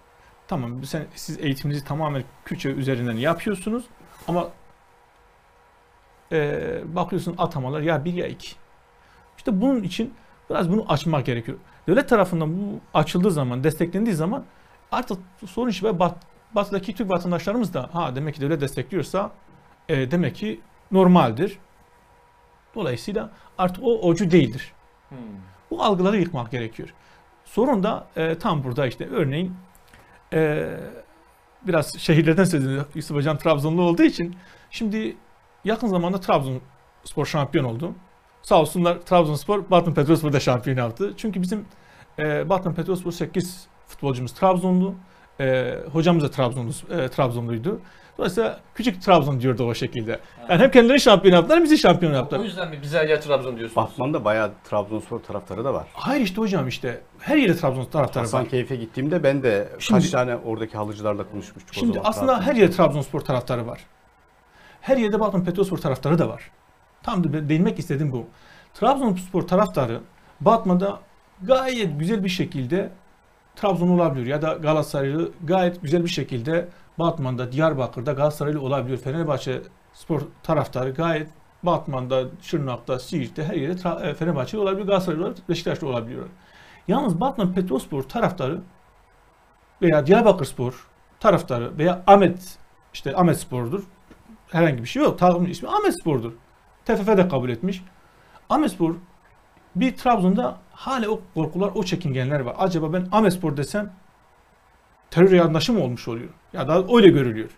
[0.49, 3.85] Tamam sen, siz eğitiminizi tamamen Kürtçe üzerinden yapıyorsunuz
[4.29, 4.49] ama
[6.33, 6.61] e,
[6.95, 8.57] bakıyorsun atamalar ya bir ya iki.
[9.37, 10.15] İşte bunun için
[10.51, 11.59] biraz bunu açmak gerekiyor.
[11.87, 14.45] Devlet tarafından bu açıldığı zaman, desteklendiği zaman
[14.93, 16.17] artık sorun işi ve bat,
[16.55, 19.31] batıdaki Türk vatandaşlarımız da ha demek ki devlet destekliyorsa
[19.89, 21.59] e, demek ki normaldir.
[22.75, 24.73] Dolayısıyla artık o ocu değildir.
[25.09, 25.19] Hmm.
[25.71, 26.89] Bu algıları yıkmak gerekiyor.
[27.45, 29.55] Sorun da e, tam burada işte örneğin
[30.33, 30.71] e,
[31.63, 32.85] biraz şehirlerden söz ediyor.
[32.95, 34.37] Yusuf Hocam Trabzonlu olduğu için
[34.71, 35.17] şimdi
[35.65, 37.95] yakın zamanda Trabzonspor şampiyon oldu.
[38.47, 41.13] Sağ olsunlar Trabzonspor Batman Petrospor'da şampiyon yaptı.
[41.17, 41.65] Çünkü bizim
[42.19, 44.95] e, Batman Petrospor 8 futbolcumuz Trabzonlu.
[45.41, 47.81] E, hocamız da Trabzonlu, e, Trabzonluydu.
[48.19, 50.21] Dolayısıyla küçük Trabzon diyordu o şekilde.
[50.49, 52.45] Yani hem kendileri şampiyon yaptılar hem bizi şampiyon O yaptılar.
[52.45, 53.77] yüzden mi bize ya Trabzon diyorsunuz?
[53.77, 55.87] Batman'da bayağı Trabzonspor taraftarı da var.
[55.93, 58.31] Hayır işte hocam işte her yere Trabzon taraftarı var.
[58.33, 62.11] Hasankeyf'e gittiğimde ben de Şimdi- kaç tane oradaki halıcılarla konuşmuştuk o Şimdi zaman.
[62.11, 62.51] aslında Trabzon.
[62.53, 63.81] her yerde Trabzonspor taraftarı var.
[64.81, 66.51] Her yerde Batman Petrospor taraftarı da var.
[67.07, 68.27] Tam da değinmek istediğim bu.
[68.75, 70.01] Trabzonspor taraftarı
[70.41, 71.01] Batman'da
[71.43, 72.91] gayet güzel bir şekilde
[73.57, 78.99] Trabzon olabiliyor ya da Galatasaraylı gayet güzel bir şekilde Batman'da, Diyarbakır'da Galatasaraylı olabiliyor.
[78.99, 81.29] Fenerbahçe spor taraftarı gayet
[81.63, 86.27] Batman'da, Şırnak'ta, Siirt'te her yerde e, Fenerbahçeli olabiliyor, Galatasaraylı olabiliyor, Beşiktaşlı olabiliyor.
[86.89, 88.61] Yalnız Batman Petrospor taraftarı
[89.83, 90.87] veya Diyarbakırspor
[91.21, 92.59] taraftarı veya Ahmet
[92.95, 93.83] işte Ahmet Spor'dur.
[94.49, 95.19] Herhangi bir şey yok.
[95.19, 96.33] Takımın ismi Ahmet Spor'dur.
[96.87, 97.85] TFF de kabul etmiş.
[98.51, 98.95] Ahmet Spor
[99.77, 102.55] bir Trabzon'da hala o korkular, o çekingenler var.
[102.59, 103.93] Acaba ben Ahmet Spor desem
[105.11, 106.29] terör yandaşı mı olmuş oluyor?
[106.53, 107.51] Ya da öyle görülüyor.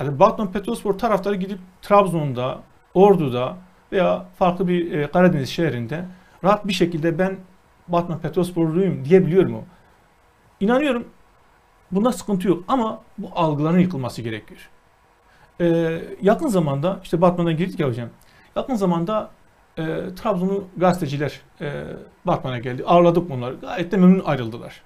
[0.00, 2.60] Yani Batman Petrospor taraftarı gidip Trabzon'da,
[2.94, 3.56] Ordu'da
[3.92, 6.04] veya farklı bir e, Karadeniz şehrinde
[6.44, 7.36] rahat bir şekilde ben
[7.88, 9.64] Batman Petrosporluyum diyebiliyor mu?
[10.60, 11.08] İnanıyorum
[11.90, 14.70] bunda sıkıntı yok ama bu algıların yıkılması gerekiyor.
[15.60, 18.08] Ee, yakın zamanda işte Batman'dan girdik ya hocam.
[18.56, 19.30] Yakın zamanda
[19.78, 19.84] e,
[20.16, 21.84] Trabzonlu gazeteciler e,
[22.24, 22.84] Batman'a geldi.
[22.86, 23.54] Ağırladık onları.
[23.54, 24.82] Gayet de memnun ayrıldılar.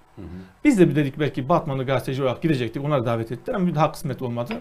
[0.64, 2.84] Biz de bir dedik belki Batmanlı gazeteci olarak gidecektik.
[2.84, 4.54] Onları davet ettiler ama bir daha kısmet olmadı.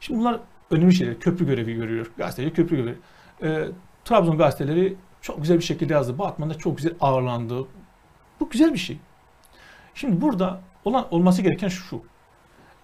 [0.00, 0.40] Şimdi bunlar
[0.70, 1.20] önemli şeyler.
[1.20, 2.10] Köprü görevi görüyor.
[2.16, 2.98] Gazeteci köprü görevi.
[3.42, 3.68] E,
[4.04, 6.18] Trabzon gazeteleri çok güzel bir şekilde yazdı.
[6.18, 7.66] Batman'da çok güzel ağırlandı.
[8.40, 8.98] Bu güzel bir şey.
[9.94, 12.02] Şimdi burada olan olması gereken şu.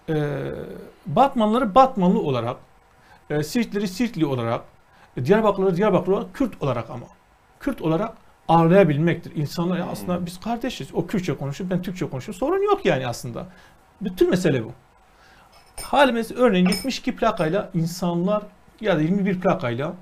[0.09, 0.41] E,
[1.05, 2.57] Batmanlıları Batmanlı olarak,
[3.29, 4.61] e, Siirtleri Siirtli olarak,
[5.17, 7.05] e, Diyarbakırları Diyarbakırlı olarak, Kürt olarak ama.
[7.59, 9.35] Kürt olarak ağırlayabilmektir.
[9.35, 10.87] İnsanlar ya aslında biz kardeşiz.
[10.93, 12.39] O Kürtçe konuşuyor, ben Türkçe konuşuyorum.
[12.39, 13.47] Sorun yok yani aslında.
[14.01, 14.71] Bütün mesele bu.
[15.81, 18.43] Halimiz örneğin 72 plakayla insanlar
[18.81, 19.93] ya da 21 plakayla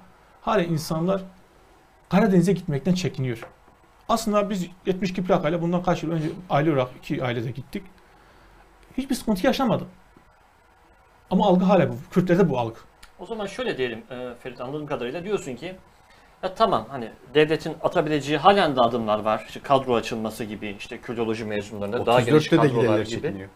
[0.42, 1.22] hala insanlar
[2.10, 3.48] Karadeniz'e gitmekten çekiniyor.
[4.10, 7.84] Aslında biz 72 plakayla bundan kaç yıl önce aile olarak iki ailede gittik.
[8.98, 9.88] Hiçbir sıkıntı yaşamadık.
[11.30, 11.96] Ama algı hala bu.
[12.12, 12.76] Kürtlerde bu algı.
[13.20, 15.76] O zaman şöyle diyelim e, Ferit anladığım kadarıyla diyorsun ki
[16.44, 19.44] ya tamam hani devletin atabileceği halen de adımlar var.
[19.48, 23.10] İşte kadro açılması gibi işte kültüroloji mezunlarında daha geniş 34'te de kadrolar gidenler gibi.
[23.22, 23.50] çekiniyor.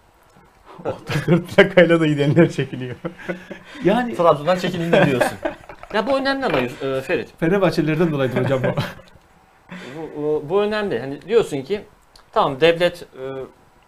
[0.85, 2.95] 34 plakayla da gidenler çekiliyor.
[3.83, 5.37] Yani Trabzon'dan çekilindi diyorsun.
[5.93, 7.29] ya bu önemli ama e, Ferit.
[7.39, 8.67] Fenerbahçelilerden dolayıdır hocam bu.
[9.97, 10.99] Bu, bu, bu önemli.
[10.99, 11.81] Hani diyorsun ki
[12.31, 13.23] tamam devlet e,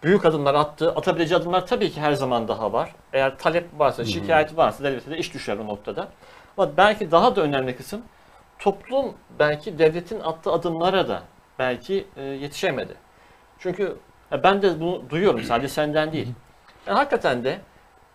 [0.02, 0.92] büyük adımlar attı.
[0.96, 2.94] Atabileceği adımlar tabii ki her zaman daha var.
[3.12, 6.08] Eğer talep varsa, şikayet varsa devlete de iş düşer o noktada.
[6.56, 8.02] Ama belki daha da önemli kısım
[8.58, 11.22] toplum belki devletin attığı adımlara da
[11.58, 12.94] belki e, yetişemedi.
[13.58, 13.96] Çünkü
[14.30, 16.28] ya ben de bunu duyuyorum sadece senden değil.
[16.86, 17.60] Yani hakikaten de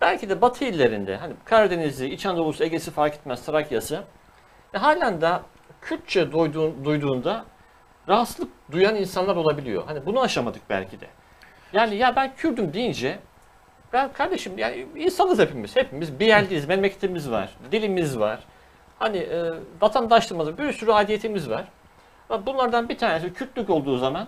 [0.02, 4.04] belki de Batı illerinde hani Karadeniz'i, İç Anadolu'su, Ege'si fark etmez Trakya'sı
[4.74, 5.40] e, halen de
[5.82, 7.46] Kürtçe duyduğun, duyduğunda
[8.10, 9.84] rahatsızlık duyan insanlar olabiliyor.
[9.88, 11.08] Hani bunu aşamadık belki de.
[11.74, 13.20] Yani ya ben Kürdüm deyince
[13.94, 15.76] ben kardeşim yani insanız hepimiz.
[15.76, 16.68] Hepimiz bir yerdeyiz.
[16.68, 17.50] Memleketimiz var.
[17.72, 18.40] Dilimiz var.
[19.00, 21.66] Hani e, vatandaşlığımız bir sürü aidiyetimiz var.
[22.46, 24.28] Bunlardan bir tanesi Kürtlük olduğu zaman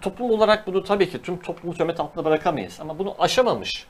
[0.00, 2.80] toplum olarak bunu tabii ki tüm toplumu tömet altında bırakamayız.
[2.80, 3.86] Ama bunu aşamamış.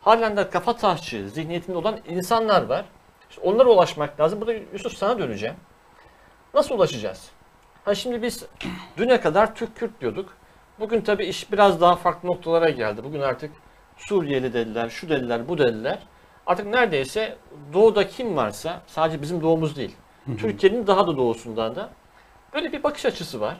[0.00, 2.84] Halen de kafa taşçı, zihniyetinde olan insanlar var.
[3.30, 4.40] İşte onlara ulaşmak lazım.
[4.40, 5.56] Burada Yusuf sana döneceğim.
[6.54, 7.30] Nasıl ulaşacağız?
[7.84, 8.44] Ha şimdi biz
[8.96, 10.36] düne kadar Türk-Kürt diyorduk.
[10.80, 13.04] Bugün tabii iş biraz daha farklı noktalara geldi.
[13.04, 13.52] Bugün artık
[13.96, 15.98] Suriyeli dediler, şu dediler, bu dediler.
[16.46, 17.36] Artık neredeyse
[17.72, 19.96] doğuda kim varsa, sadece bizim doğumuz değil,
[20.38, 21.90] Türkiye'nin daha da doğusundan da
[22.54, 23.56] böyle bir bakış açısı var.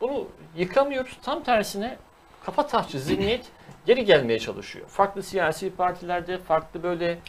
[0.00, 1.18] Bunu yıkamıyoruz.
[1.22, 1.96] Tam tersine
[2.44, 3.46] kafa taşçı zihniyet
[3.86, 4.88] geri gelmeye çalışıyor.
[4.88, 7.20] Farklı siyasi partilerde, farklı böyle Evet.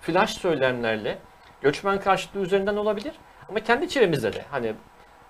[0.00, 1.18] flash söylemlerle
[1.60, 3.12] göçmen karşıtlığı üzerinden olabilir.
[3.48, 4.74] Ama kendi çevremizde de hani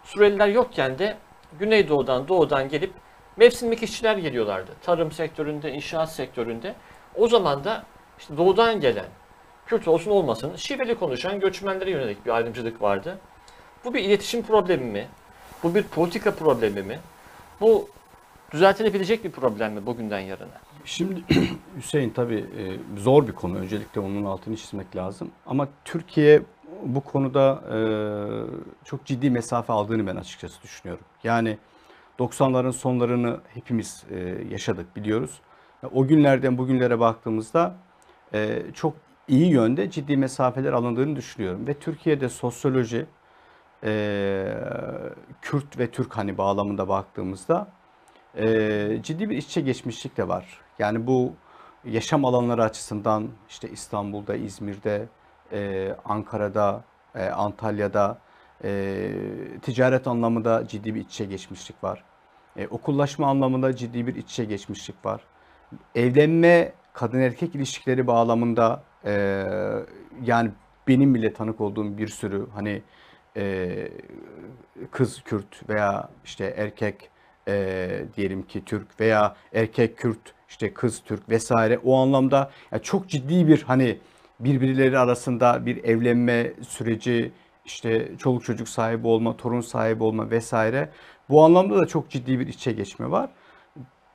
[0.05, 1.17] Suriyeliler yokken de
[1.59, 2.93] Güneydoğu'dan, Doğu'dan gelip
[3.37, 4.71] mevsimlik işçiler geliyorlardı.
[4.83, 6.75] Tarım sektöründe, inşaat sektöründe.
[7.15, 7.85] O zaman da
[8.19, 9.07] işte Doğu'dan gelen,
[9.67, 13.19] Kürt olsun olmasın, şiveli konuşan göçmenlere yönelik bir ayrımcılık vardı.
[13.85, 15.07] Bu bir iletişim problemi mi?
[15.63, 16.99] Bu bir politika problemi mi?
[17.61, 17.89] Bu
[18.53, 20.61] düzeltilebilecek bir problem mi bugünden yarına?
[20.85, 21.25] Şimdi
[21.77, 23.59] Hüseyin tabii e, zor bir konu.
[23.59, 25.31] Öncelikle onun altını çizmek lazım.
[25.47, 26.43] Ama Türkiye
[26.83, 27.79] bu konuda e,
[28.85, 31.05] çok ciddi mesafe aldığını ben açıkçası düşünüyorum.
[31.25, 31.59] Yani
[32.21, 34.19] 90'ların sonlarını hepimiz e,
[34.51, 35.41] yaşadık biliyoruz.
[35.93, 37.75] O günlerden bugünlere baktığımızda
[38.35, 38.95] e, çok
[39.29, 41.67] iyi yönde ciddi mesafeler alındığını düşünüyorum.
[41.67, 43.07] Ve Türkiye'de sosyoloji,
[43.85, 44.55] e,
[45.43, 47.69] Kürt ve Türk hani bağlamında baktığımızda
[48.37, 50.61] e, ciddi bir iç içe geçmişlik de var.
[50.79, 51.33] Yani bu
[51.85, 55.09] yaşam alanları açısından işte İstanbul'da, İzmir'de,
[55.53, 58.19] e, Ankara'da, e, Antalya'da
[58.65, 59.11] e,
[59.63, 62.10] ticaret anlamında ciddi bir iç içe geçmişlik var.
[62.57, 65.21] E, okullaşma anlamında ciddi bir iç içe geçmişlik var.
[65.95, 69.13] Evlenme, kadın erkek ilişkileri bağlamında e,
[70.25, 70.51] yani
[70.89, 72.83] benim bile tanık olduğum bir sürü hani
[73.37, 73.89] e,
[74.91, 77.11] kız Kürt veya işte erkek
[77.49, 83.09] e, diyelim ki Türk veya erkek Kürt işte kız Türk vesaire o anlamda ya çok
[83.09, 83.99] ciddi bir hani
[84.41, 87.33] birbirleri arasında bir evlenme süreci
[87.65, 90.91] işte çoluk çocuk sahibi olma, torun sahibi olma vesaire
[91.31, 93.31] bu anlamda da çok ciddi bir içe geçme var.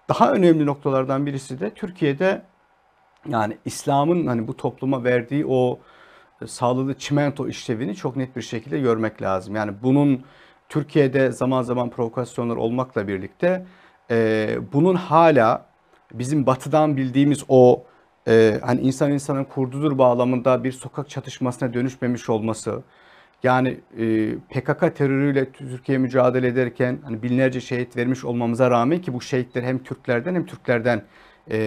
[0.10, 2.42] Daha önemli noktalardan birisi de Türkiye'de
[3.28, 5.80] yani İslam'ın hani bu topluma verdiği o
[6.46, 9.56] sağladığı çimento işlevini çok net bir şekilde görmek lazım.
[9.56, 10.24] Yani bunun
[10.70, 13.66] Türkiye'de zaman zaman provokasyonlar olmakla birlikte
[14.12, 15.66] e, bunun hala
[16.14, 17.84] bizim batıdan bildiğimiz o
[18.28, 22.84] e, hani insan insanın kurdudur bağlamında bir sokak çatışmasına dönüşmemiş olması.
[23.44, 29.22] Yani e, PKK terörüyle Türkiye mücadele ederken hani binlerce şehit vermiş olmamıza rağmen ki bu
[29.22, 31.04] şehitler hem Türklerden hem Türklerden
[31.52, 31.60] e,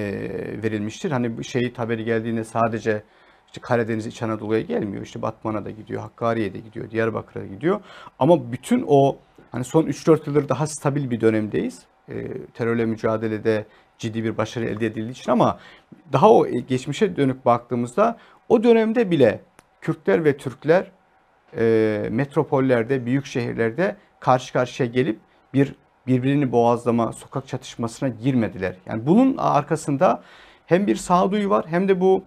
[0.63, 1.11] verilmiştir.
[1.11, 3.03] Hani bu şehit haberi geldiğinde sadece
[3.47, 5.03] İşte Karadeniz İç Anadolu'ya gelmiyor.
[5.03, 7.81] İşte Batman'a da gidiyor, Hakkari'ye de gidiyor, Diyarbakır'a gidiyor.
[8.19, 9.17] Ama bütün o
[9.53, 11.83] hani son 3-4 yıldır daha stabil bir dönemdeyiz.
[12.09, 13.67] Ee, terörle mücadelede
[13.99, 15.59] ciddi bir başarı elde edildiği için ama
[16.13, 19.41] daha o geçmişe dönük baktığımızda o dönemde bile
[19.81, 20.91] Kürtler ve Türkler
[21.57, 25.19] e, metropollerde, büyük şehirlerde karşı karşıya gelip
[25.55, 25.75] bir
[26.07, 28.77] birbirini boğazlama, sokak çatışmasına girmediler.
[28.87, 30.23] Yani bunun arkasında
[30.67, 32.25] hem bir sağduyu var hem de bu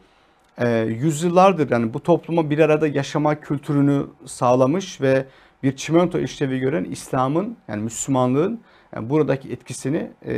[0.58, 5.26] e, yüzyıllardır yani bu topluma bir arada yaşama kültürünü sağlamış ve
[5.64, 8.62] bir çimento işlevi gören İslam'ın yani Müslümanlığın
[8.96, 10.34] yani buradaki etkisini e,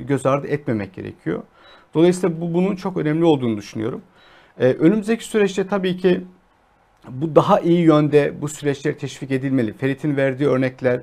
[0.00, 1.42] göz ardı etmemek gerekiyor.
[1.94, 4.02] Dolayısıyla bu bunun çok önemli olduğunu düşünüyorum.
[4.60, 6.24] E, önümüzdeki süreçte tabii ki
[7.08, 9.72] bu daha iyi yönde bu süreçler teşvik edilmeli.
[9.72, 11.00] Ferit'in verdiği örnekler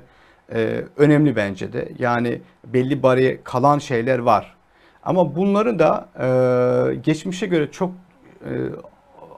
[0.54, 1.88] e, önemli bence de.
[1.98, 4.54] Yani belli bari kalan şeyler var.
[5.02, 7.92] Ama bunların da e, geçmişe göre çok
[8.44, 8.50] e,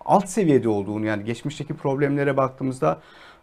[0.05, 2.99] alt seviyede olduğunu yani geçmişteki problemlere baktığımızda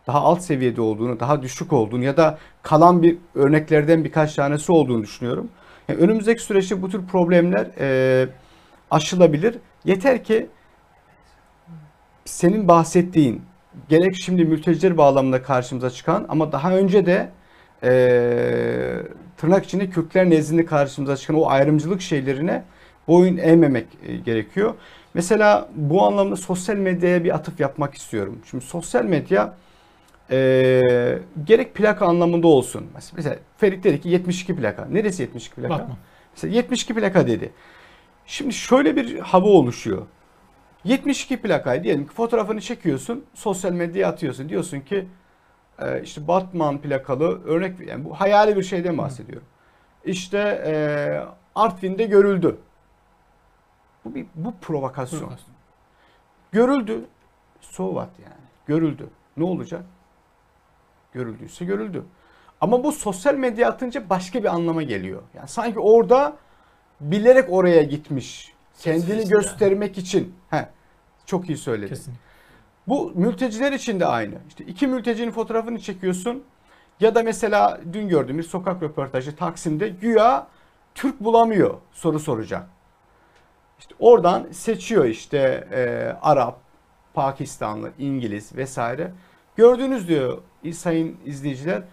[0.07, 5.03] daha alt seviyede olduğunu, daha düşük olduğunu ya da kalan bir örneklerden birkaç tanesi olduğunu
[5.03, 5.49] düşünüyorum.
[5.87, 8.27] Yani önümüzdeki süreçte bu tür problemler e,
[8.91, 9.57] aşılabilir.
[9.85, 10.49] Yeter ki
[12.29, 13.41] senin bahsettiğin
[13.89, 17.29] gerek şimdi mülteciler bağlamında karşımıza çıkan ama daha önce de
[17.83, 17.91] e,
[19.37, 22.63] tırnak içinde Kürtler nezdinde karşımıza çıkan o ayrımcılık şeylerine
[23.07, 24.73] boyun eğmemek e, gerekiyor.
[25.13, 28.39] Mesela bu anlamda sosyal medyaya bir atıf yapmak istiyorum.
[28.49, 29.53] Şimdi sosyal medya
[30.31, 32.87] e, gerek plaka anlamında olsun.
[33.15, 34.85] Mesela, Ferit dedi ki 72 plaka.
[34.85, 35.69] Neresi 72 plaka?
[35.69, 35.97] Batman.
[36.35, 37.51] Mesela 72 plaka dedi.
[38.25, 40.05] Şimdi şöyle bir hava oluşuyor.
[40.83, 44.49] 72 plakayı diyelim ki fotoğrafını çekiyorsun, sosyal medyaya atıyorsun.
[44.49, 45.07] Diyorsun ki
[45.79, 49.47] e, işte Batman plakalı örnek yani bu hayali bir şeyden bahsediyorum.
[50.05, 50.73] İşte e,
[51.55, 52.57] Artvin'de görüldü.
[54.05, 55.31] Bu bir bu provokasyon.
[56.51, 57.05] Görüldü.
[57.61, 58.45] So what yani?
[58.65, 59.09] Görüldü.
[59.37, 59.85] Ne olacak?
[61.13, 62.03] Görüldüyse görüldü.
[62.61, 65.21] Ama bu sosyal medya atınca başka bir anlama geliyor.
[65.33, 66.37] Yani sanki orada
[67.01, 68.53] bilerek oraya gitmiş.
[68.79, 70.35] Kendini göstermek için.
[71.29, 71.87] Çok iyi söyledin.
[71.89, 72.23] Kesinlikle.
[72.87, 74.35] Bu mülteciler için de aynı.
[74.47, 76.43] İşte iki mültecinin fotoğrafını çekiyorsun.
[76.99, 80.47] Ya da mesela dün gördüğüm bir sokak röportajı Taksim'de güya
[80.95, 82.69] Türk bulamıyor soru soracak.
[83.79, 85.81] İşte oradan seçiyor işte e,
[86.21, 86.59] Arap,
[87.13, 89.11] Pakistanlı, İngiliz vesaire.
[89.55, 90.37] Gördünüz diyor
[90.73, 91.83] sayın izleyiciler.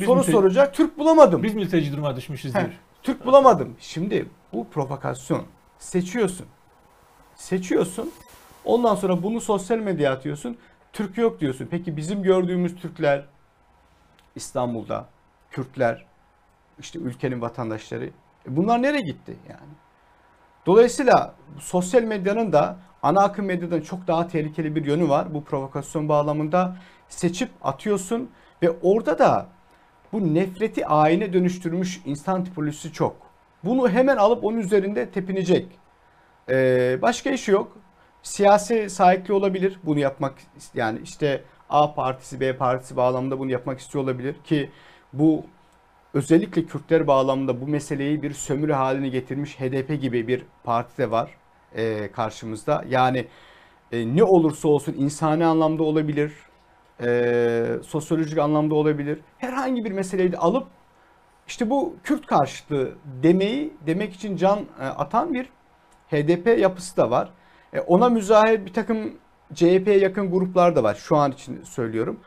[0.00, 1.42] Biz Soru mülteci- soracak Türk bulamadım.
[1.42, 2.72] Biz mülteci duruma düşmüşüz diyor.
[3.02, 3.76] Türk bulamadım.
[3.80, 5.42] Şimdi bu provokasyon.
[5.78, 6.46] Seçiyorsun.
[7.38, 8.12] Seçiyorsun.
[8.64, 10.56] Ondan sonra bunu sosyal medyaya atıyorsun.
[10.92, 11.68] Türk yok diyorsun.
[11.70, 13.24] Peki bizim gördüğümüz Türkler
[14.34, 15.06] İstanbul'da,
[15.50, 16.06] Kürtler,
[16.78, 18.06] işte ülkenin vatandaşları.
[18.06, 18.10] e
[18.46, 19.72] bunlar nereye gitti yani?
[20.66, 25.34] Dolayısıyla sosyal medyanın da ana akım medyadan çok daha tehlikeli bir yönü var.
[25.34, 26.76] Bu provokasyon bağlamında
[27.08, 28.30] seçip atıyorsun
[28.62, 29.46] ve orada da
[30.12, 33.16] bu nefreti ayine dönüştürmüş insan tipolojisi çok.
[33.64, 35.78] Bunu hemen alıp onun üzerinde tepinecek.
[36.50, 37.72] Ee, başka işi yok.
[38.22, 40.34] Siyasi sahipli olabilir bunu yapmak
[40.74, 44.70] yani işte A partisi B partisi bağlamında bunu yapmak istiyor olabilir ki
[45.12, 45.44] bu
[46.14, 51.30] özellikle Kürtler bağlamında bu meseleyi bir sömürü haline getirmiş HDP gibi bir parti de var
[51.74, 52.84] e, karşımızda.
[52.88, 53.28] Yani
[53.92, 56.32] e, ne olursa olsun insani anlamda olabilir,
[57.02, 59.20] e, sosyolojik anlamda olabilir.
[59.38, 60.66] Herhangi bir meseleyi de alıp
[61.46, 65.48] işte bu Kürt karşıtlığı demeyi demek için can e, atan bir
[66.10, 67.30] HDP yapısı da var.
[67.72, 69.12] E, ona müzahir bir takım
[69.54, 72.20] CHP'ye yakın gruplar da var şu an için söylüyorum.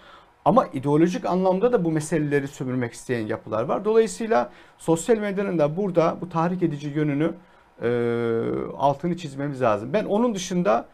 [0.45, 3.85] Ama ideolojik anlamda da bu meseleleri sömürmek isteyen yapılar var.
[3.85, 7.33] Dolayısıyla sosyal medyanın da burada bu tahrik edici yönünü
[7.81, 7.89] e,
[8.77, 9.93] altını çizmemiz lazım.
[9.93, 10.85] Ben onun dışında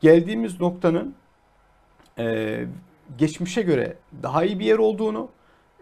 [0.00, 1.14] geldiğimiz noktanın
[2.18, 2.64] e,
[3.18, 5.28] geçmişe göre daha iyi bir yer olduğunu,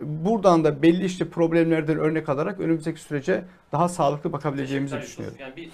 [0.00, 5.38] buradan da belli işte problemlerden örnek alarak önümüzdeki sürece daha sağlıklı bakabileceğimizi düşünüyorum.
[5.40, 5.70] Yani bir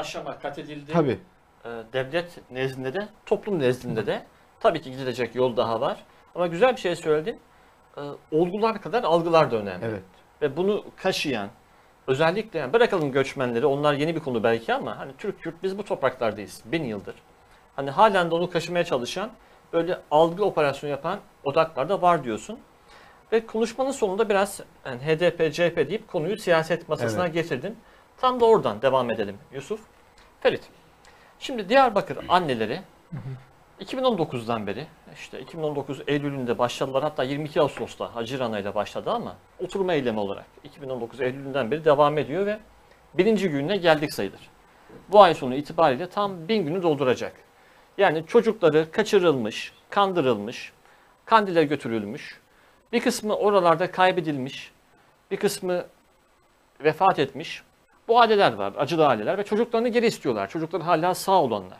[0.00, 0.92] aşama kat edildi.
[0.92, 1.18] Tabii.
[1.64, 4.22] Ee, devlet nezdinde de, toplum nezdinde de
[4.60, 6.04] tabii ki gidilecek yol daha var.
[6.34, 7.40] Ama güzel bir şey söyledin.
[7.96, 8.00] Ee,
[8.32, 9.84] olgular kadar algılar da önemli.
[9.84, 10.02] Evet.
[10.42, 11.48] Ve bunu kaşıyan,
[12.06, 15.84] özellikle yani bırakalım göçmenleri, onlar yeni bir konu belki ama hani Türk Kürt biz bu
[15.84, 17.14] topraklardayız bin yıldır.
[17.76, 19.30] Hani halen de onu kaşımaya çalışan,
[19.72, 22.58] böyle algı operasyonu yapan odaklar da var diyorsun.
[23.32, 27.34] Ve konuşmanın sonunda biraz yani HDP, CHP deyip konuyu siyaset masasına Evet.
[27.34, 27.76] getirdin.
[28.20, 29.80] Tam da oradan devam edelim Yusuf.
[30.40, 30.62] Ferit,
[31.38, 32.80] şimdi Diyarbakır anneleri
[33.80, 40.20] 2019'dan beri işte 2019 Eylül'ünde başladılar hatta 22 Ağustos'ta Haziran ayıyla başladı ama oturma eylemi
[40.20, 42.58] olarak 2019 Eylül'ünden beri devam ediyor ve
[43.14, 44.50] birinci gününe geldik sayılır.
[45.08, 47.32] bu ay sonu itibariyle tam bin günü dolduracak.
[47.98, 50.72] Yani çocukları kaçırılmış, kandırılmış,
[51.24, 52.40] kandile götürülmüş,
[52.92, 54.72] bir kısmı oralarda kaybedilmiş,
[55.30, 55.84] bir kısmı
[56.84, 57.62] vefat etmiş.
[58.10, 60.48] Bu aileler var, acılı aileler ve çocuklarını geri istiyorlar.
[60.48, 61.78] Çocukları hala sağ olanlar.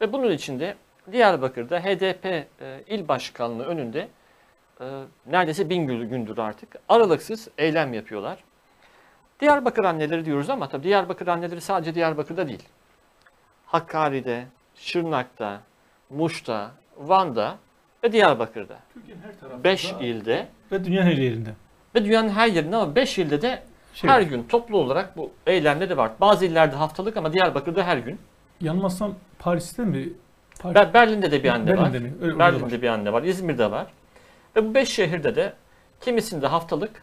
[0.00, 0.74] Ve bunun içinde
[1.12, 2.46] Diyarbakır'da HDP e,
[2.86, 4.08] il başkanlığı önünde
[4.80, 4.84] e,
[5.26, 8.44] neredeyse bin gün- gündür artık aralıksız eylem yapıyorlar.
[9.40, 12.68] Diyarbakır anneleri diyoruz ama tabii Diyarbakır anneleri sadece Diyarbakır'da değil.
[13.66, 15.60] Hakkari'de, Şırnak'ta,
[16.10, 17.56] Muş'ta, Van'da
[18.04, 18.78] ve Diyarbakır'da.
[18.94, 21.50] Türkiye'nin her tarafında 5 ilde ve dünyanın her yerinde.
[21.94, 23.62] ve dünyanın her yerinde ama 5 ilde de
[23.96, 26.10] Şey, her gün toplu olarak bu eylemleri var.
[26.20, 28.18] Bazı illerde haftalık ama Diyarbakır'da her gün.
[28.60, 30.08] yanılmazsam Paris'te mi?
[30.60, 31.84] Paris, Ber- Berlin'de de bir anne var.
[31.92, 32.14] Berlin'de mi?
[32.22, 32.52] Öyle- orada var.
[32.52, 33.86] Berlin'de bir anne var, İzmir'de var.
[34.56, 35.52] Ve bu beş şehirde de
[36.00, 37.02] kimisinde haftalık,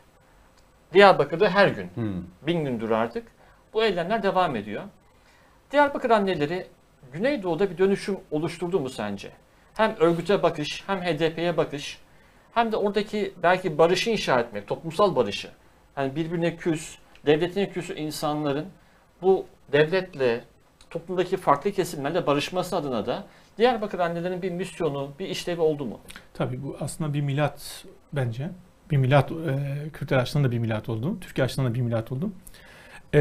[0.94, 2.24] Diyarbakır'da her gün, Hmm.
[2.48, 3.28] bin gündür artık
[3.74, 4.84] bu eylemler devam ediyor.
[5.72, 6.68] Diyarbakır anneleri
[7.14, 9.32] Güneydoğu'da bir dönüşüm oluşturdu mu sence?
[9.74, 12.00] Hem örgüte bakış, hem HDP'ye bakış,
[12.54, 15.50] hem de oradaki belki barışı inşa etmek, toplumsal barışı.
[15.98, 18.66] Yani birbirine küs, devletine küs insanların
[19.22, 20.44] bu devletle,
[20.90, 23.26] toplumdaki farklı kesimlerle barışması adına da
[23.58, 26.00] Diyarbakır annelerinin bir misyonu, bir işlevi oldu mu?
[26.34, 28.50] Tabii bu aslında bir milat bence.
[28.92, 29.36] Bir milat, e,
[29.94, 31.18] Kürtler açısından da bir milat oldu.
[31.22, 32.32] Türkiye açısından da bir milat oldu.
[33.14, 33.20] E,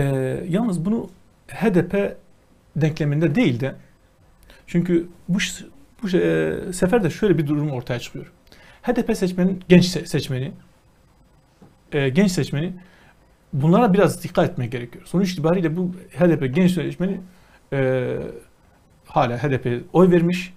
[0.49, 1.11] yalnız bunu
[1.49, 2.17] HDP
[2.77, 3.75] denkleminde değil de
[4.67, 5.39] çünkü bu,
[6.03, 8.33] bu e, sefer de şöyle bir durum ortaya çıkıyor.
[8.83, 10.53] HDP seçmenin, genç se- seçmeni,
[11.92, 12.72] e, genç seçmeni
[13.52, 15.05] bunlara biraz dikkat etmek gerekiyor.
[15.07, 17.20] Sonuç itibariyle bu HDP genç seçmeni
[17.72, 18.16] e,
[19.07, 20.55] hala HDP'ye oy vermiş,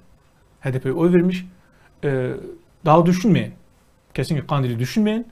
[0.61, 1.45] HDP'ye oy vermiş,
[2.03, 2.31] e,
[2.85, 3.51] daha düşünmeyen,
[4.13, 5.25] kesinlikle Kandil'i düşünmeyen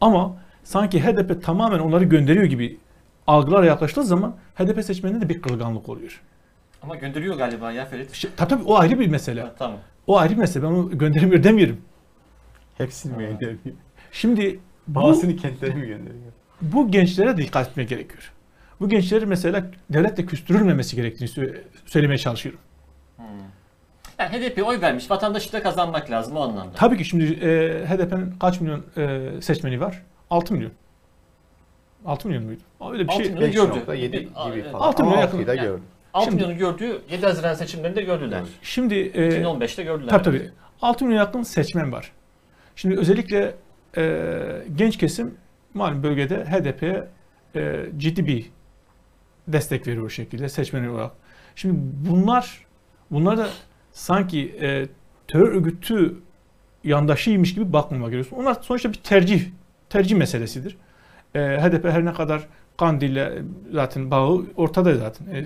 [0.00, 2.78] ama sanki HDP tamamen onları gönderiyor gibi
[3.26, 6.22] algılara yaklaştığı zaman HDP seçmeninde de bir kırılganlık oluyor.
[6.82, 8.12] Ama gönderiyor galiba ya Ferit.
[8.12, 9.42] İşte, tabii, tabii o ayrı bir mesele.
[9.42, 9.78] Ha, tamam.
[10.06, 10.62] O ayrı bir mesele.
[10.62, 11.80] Ben onu göndermiyor demiyorum.
[12.78, 13.38] Hepsini mi?
[14.12, 16.32] Şimdi bu, Bazısını kendileri mi gönderiyor?
[16.62, 18.32] bu gençlere dikkat etmek gerekiyor.
[18.80, 22.60] Bu gençleri mesela devletle küstürülmemesi gerektiğini sö- söylemeye çalışıyorum.
[23.16, 23.24] Hmm.
[24.18, 26.72] Yani HDP'ye oy vermiş, vatandaşı da kazanmak lazım o anlamda.
[26.72, 27.48] Tabii ki şimdi e,
[27.86, 30.02] HDP'nin kaç milyon e, seçmeni var?
[30.30, 30.72] 6 milyon.
[32.06, 32.60] 6 milyon muydu?
[32.92, 33.32] Öyle bir Altı şey.
[33.34, 33.50] milyon.
[33.52, 33.78] gördü.
[33.88, 34.86] 5.7 Bir- gibi falan.
[34.88, 35.38] Altı milyon Ama yakın.
[35.38, 35.82] Yani- gördüm.
[36.14, 38.42] 6 Şimdi- milyonu gördüğü 7 Haziran seçimlerinde gördüler.
[38.62, 40.08] Şimdi e, 2015'te gördüler.
[40.10, 40.50] Tabii tabii.
[40.82, 42.12] 6 milyon yakın seçmen var.
[42.76, 43.54] Şimdi özellikle
[43.98, 45.34] e, genç kesim
[45.74, 47.08] malum bölgede HDP'ye
[47.56, 48.50] e, ciddi bir
[49.48, 51.12] destek veriyor o şekilde seçmen olarak.
[51.56, 51.74] Şimdi
[52.10, 52.66] bunlar
[53.10, 53.48] bunlar da
[53.92, 54.86] sanki e,
[55.28, 56.14] terör örgütü
[56.84, 58.42] yandaşıymış gibi bakmamak gerekiyor.
[58.42, 59.42] Onlar sonuçta bir tercih
[59.90, 60.76] tercih meselesidir.
[61.34, 65.26] E, HDP her ne kadar Kandil'le zaten bağı ortada zaten.
[65.26, 65.44] E,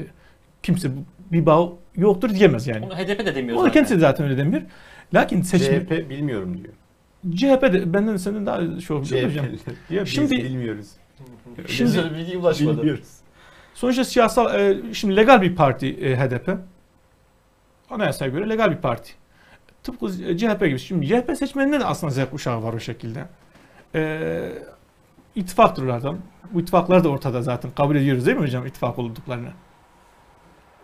[0.62, 0.90] kimse
[1.32, 2.86] bir bağ yoktur diyemez yani.
[2.86, 3.72] Onu HDP de demiyor Onu zaten.
[3.72, 4.62] kendisi zaten öyle demiyor.
[5.14, 6.74] Lakin seçim CHP bilmiyorum diyor.
[7.30, 9.46] CHP de benden senden daha şey olmuş hocam.
[10.06, 10.90] Şimdi- bilmiyoruz.
[11.66, 12.78] Şimdi- bilgi ulaşmadı.
[12.78, 13.08] Bilmiyoruz.
[13.74, 16.48] Sonuçta siyasal e, şimdi legal bir parti e, HDP.
[17.90, 19.12] Anayasaya göre legal bir parti.
[19.82, 20.78] Tıpkı CHP gibi.
[20.78, 23.24] Şimdi CHP seçmeninde de aslında Z kuşağı var o şekilde.
[23.94, 24.52] E,
[25.34, 26.18] ittifaktırlardan.
[26.52, 27.70] Bu ittifaklar da ortada zaten.
[27.70, 29.50] Kabul ediyoruz değil mi hocam ittifak olduklarını?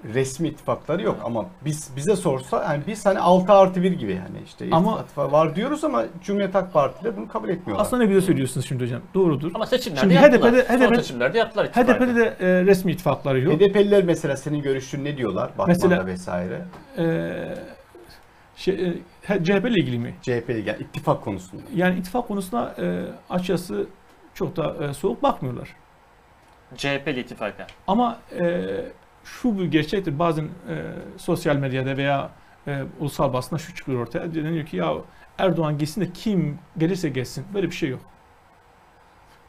[0.05, 4.43] Resmi ittifakları yok ama biz bize sorsa yani biz hani 6 artı 1 gibi yani
[4.47, 7.85] işte Ama- ittifak var diyoruz ama Cumhuriyet Halk Partisi de bunu kabul etmiyorlar.
[7.85, 9.01] Aslında ne güzel söylüyorsunuz şimdi hocam.
[9.15, 9.51] Doğrudur.
[9.55, 10.53] Ama seçimlerde Şimdi yaptılar.
[10.53, 11.93] HDP'de Son HDP seçimlerde yaptılar ittifakı.
[12.05, 13.55] HDP'de de e, resmi ittifakları yok.
[13.61, 15.49] HDP'liler mesela senin görüşün ne diyorlar?
[15.59, 16.65] Batman'da Mesela- vesaire.
[16.99, 17.05] E,
[18.57, 18.75] şey,
[19.29, 20.15] e, CHP ile ilgili mi?
[20.23, 21.63] CHP'li yani ittifak konusunda.
[21.75, 23.87] Yani ittifak konusuna e, açıkçası
[24.35, 25.69] çok da e, soğuk bakmıyorlar.
[26.77, 27.67] CHP'li ittifaka.
[27.87, 28.65] Ama e,
[29.29, 30.19] şu bir gerçektir.
[30.19, 30.85] Bazen e,
[31.17, 32.31] sosyal medyada veya
[32.67, 34.35] e, ulusal basında şu çıkıyor ortaya.
[34.35, 34.95] Deniyor ki ya
[35.39, 37.45] Erdoğan gitsin de kim gelirse gelsin.
[37.55, 38.01] Böyle bir şey yok.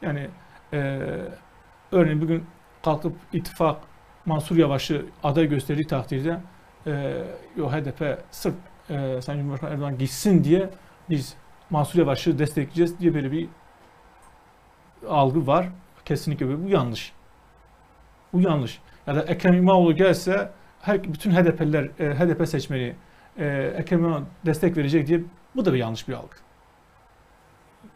[0.01, 0.29] Yani
[0.73, 0.99] e,
[1.91, 2.45] örneğin bugün
[2.83, 3.81] kalkıp ittifak
[4.25, 6.39] Mansur Yavaş'ı aday gösterdiği takdirde
[6.87, 7.23] e,
[7.57, 8.55] yo HDP sırf
[8.89, 10.69] e, Sayın Cumhurbaşkanı Erdoğan gitsin diye
[11.09, 11.35] biz
[11.69, 13.47] Mansur Yavaş'ı destekleyeceğiz diye böyle bir
[15.07, 15.69] algı var.
[16.05, 16.63] Kesinlikle böyle.
[16.63, 17.13] Bu yanlış.
[18.33, 18.79] Bu yanlış.
[19.09, 20.49] Ya da Ekrem İmamoğlu gelse
[20.81, 22.93] her, bütün HDP'liler, e, HDP seçmeni
[23.37, 25.21] e, Ekrem İmamoğlu destek verecek diye
[25.55, 26.35] bu da bir yanlış bir algı.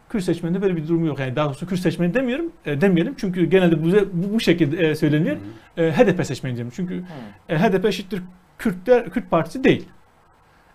[0.08, 1.18] Kürt seçmeninde böyle bir durum yok.
[1.18, 3.14] Yani daha doğrusu Kürt seçmeni demiyorum, e, demeyelim.
[3.18, 5.36] Çünkü genelde bu, bu, şekilde e, söyleniyor.
[5.76, 6.72] E, HDP seçmeni diyorum.
[6.76, 7.04] Çünkü
[7.48, 8.22] e, HDP eşittir
[8.58, 9.88] Kürtler, Kürt Partisi değil.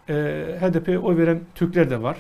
[0.10, 0.14] E,
[0.62, 2.18] HDP'ye oy veren Türkler de var.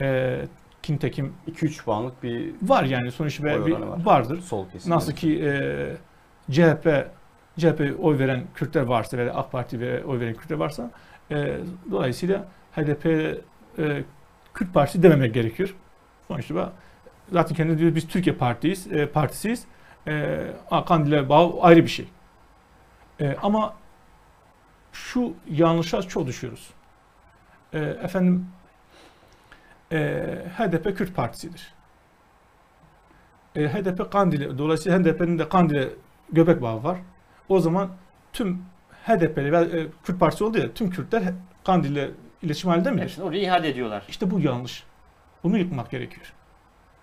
[0.00, 0.38] E,
[0.82, 4.04] Kintekim 2-3 puanlık bir var yani sonuçta Oy bir, var.
[4.04, 4.40] vardır.
[4.40, 4.92] sol kesim.
[4.92, 5.96] Nasıl ki e,
[6.50, 7.17] CHP
[7.58, 10.90] CHP oy veren Kürtler varsa veya AK Parti ve oy veren Kürtler varsa
[11.30, 11.56] e,
[11.90, 13.06] dolayısıyla HDP
[13.78, 14.04] e,
[14.54, 15.74] Kürt Partisi dememek gerekiyor.
[16.28, 16.72] Sonuçta
[17.32, 19.64] zaten kendi diyor biz Türkiye Partiyiz, e, partisiyiz.
[20.06, 20.46] E,
[20.86, 22.08] Kandil'e bağ ayrı bir şey.
[23.20, 23.74] E, ama
[24.92, 26.70] şu yanlışa çok düşüyoruz.
[27.72, 28.46] E, efendim
[29.92, 29.98] e,
[30.58, 31.74] HDP Kürt Partisi'dir.
[33.54, 35.88] E, HDP Kandil'e, dolayısıyla HDP'nin de Kandil'e
[36.32, 36.98] göbek bağı var.
[37.48, 37.90] O zaman
[38.32, 38.62] tüm
[39.06, 41.22] HDP'li ve e, Kürt Partisi oldu ya, tüm Kürtler
[41.64, 42.10] Kandil'le
[42.42, 43.02] iletişim halinde midir?
[43.02, 44.04] Hepsini oraya ihale ediyorlar.
[44.08, 44.84] İşte bu yanlış.
[45.42, 46.32] Bunu yıkmak gerekiyor.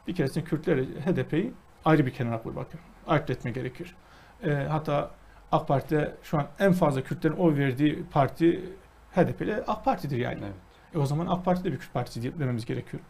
[0.08, 1.54] Bir keresinde Kürtler HDP'yi
[1.86, 2.68] ayrı bir kenara koymak,
[3.08, 3.96] ayırt etme gerekiyor.
[4.44, 5.12] E, hatta
[5.52, 8.74] AK Parti'de şu an en fazla Kürtlerin oy verdiği parti
[9.16, 10.40] HDP ile AK Parti'dir yani.
[10.44, 10.54] Evet.
[10.96, 13.04] E o zaman AK Parti de bir Kürt Partisi dememiz gerekiyor.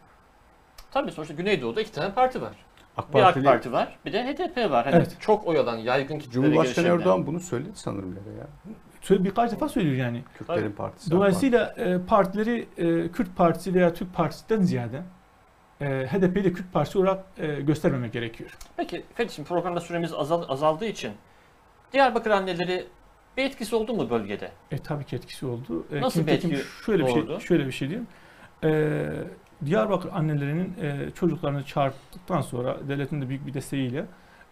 [0.90, 2.65] Tabii sonuçta Güneydoğu'da iki tane parti var.
[2.96, 4.84] AK Bir AK Partili Parti var, bir de HDP var.
[4.84, 5.16] Hani Evet.
[5.20, 6.98] çok oy alan, yaygın kitlere Cumhurbaşkanı gelişebilen.
[6.98, 8.32] Erdoğan bunu söyledi sanırım ya.
[8.38, 8.46] ya.
[9.00, 10.22] Söyle birkaç defa söylüyor yani.
[10.38, 11.06] Kürtlerin partisi.
[11.06, 15.02] AK Dolayısıyla e, partileri e, Kürt Partisi veya Türk Partisi'den ziyade
[15.80, 18.56] e, HDP'yi de Kürt Partisi olarak e, göstermemek gerekiyor.
[19.16, 21.12] Peki şimdi programda süremiz azal, azaldığı için
[21.92, 22.86] Diyarbakır anneleri
[23.36, 24.50] bir etkisi oldu mu bölgede?
[24.70, 25.86] E tabii ki etkisi oldu.
[25.92, 27.40] E, Nasıl bir nitekim etki şöyle bir şey oldu?
[27.40, 28.06] şöyle bir şey diyeyim.
[28.64, 28.68] E,
[29.64, 34.06] Diyarbakır annelerinin e, çocuklarını çağırdıktan sonra devletin de büyük bir desteğiyle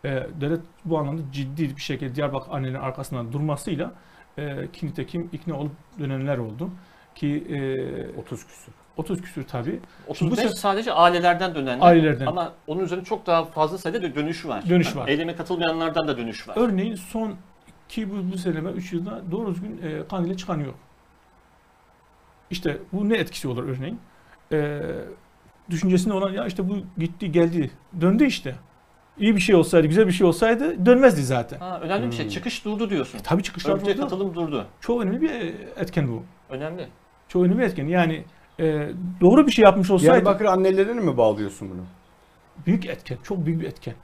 [0.04, 3.92] e, devlet bu anlamda ciddi bir şekilde Diyarbakır annelerinin arkasından durmasıyla
[4.38, 6.70] e, ki nitekim ikna olup dönenler oldu.
[7.14, 7.46] Ki
[8.16, 8.72] e, 30 küsur.
[8.96, 9.80] 30 küsür tabii.
[10.08, 11.86] 35 Şimdi bu sadece ailelerden dönenler.
[11.86, 12.26] Ailelerden.
[12.26, 14.68] Ama onun üzerine çok daha fazla sayıda dö- dönüş var.
[14.68, 15.08] Dönüş var.
[15.08, 16.54] Eyleme katılmayanlardan da dönüş var.
[16.56, 17.34] Örneğin son
[17.88, 20.74] ki bu, bu sene 3 yılda doğru düzgün e, kandile çıkan yok.
[22.50, 24.00] İşte bu ne etkisi olur örneğin?
[24.52, 24.80] E,
[25.70, 27.70] düşüncesinde olan ya işte bu gitti geldi
[28.00, 28.54] döndü işte.
[29.18, 31.58] İyi bir şey olsaydı, güzel bir şey olsaydı dönmezdi zaten.
[31.58, 32.24] Ha, önemli bir şey.
[32.24, 32.30] Hmm.
[32.30, 33.18] Çıkış durdu diyorsun.
[33.24, 34.02] Tabii çıkışlar Örgüte durdu.
[34.02, 34.66] katılım durdu.
[34.80, 35.30] Çok önemli bir
[35.76, 36.22] etken bu.
[36.50, 36.88] Önemli.
[37.28, 37.86] Çok önemli bir etken.
[37.86, 38.24] Yani
[38.60, 38.88] e,
[39.20, 41.80] doğru bir şey yapmış olsaydı Diyarbakır annelerine mi bağlıyorsun bunu?
[42.66, 43.94] büyük etken, çok büyük bir etken.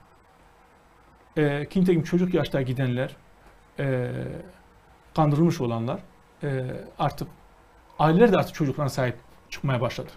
[1.37, 3.15] E, ki nitekim çocuk yaşta gidenler,
[3.79, 4.11] e,
[5.15, 5.99] kandırılmış olanlar
[6.43, 6.65] e,
[6.99, 7.27] artık
[7.99, 9.15] aileler de artık çocuklarına sahip
[9.49, 10.09] çıkmaya başladı.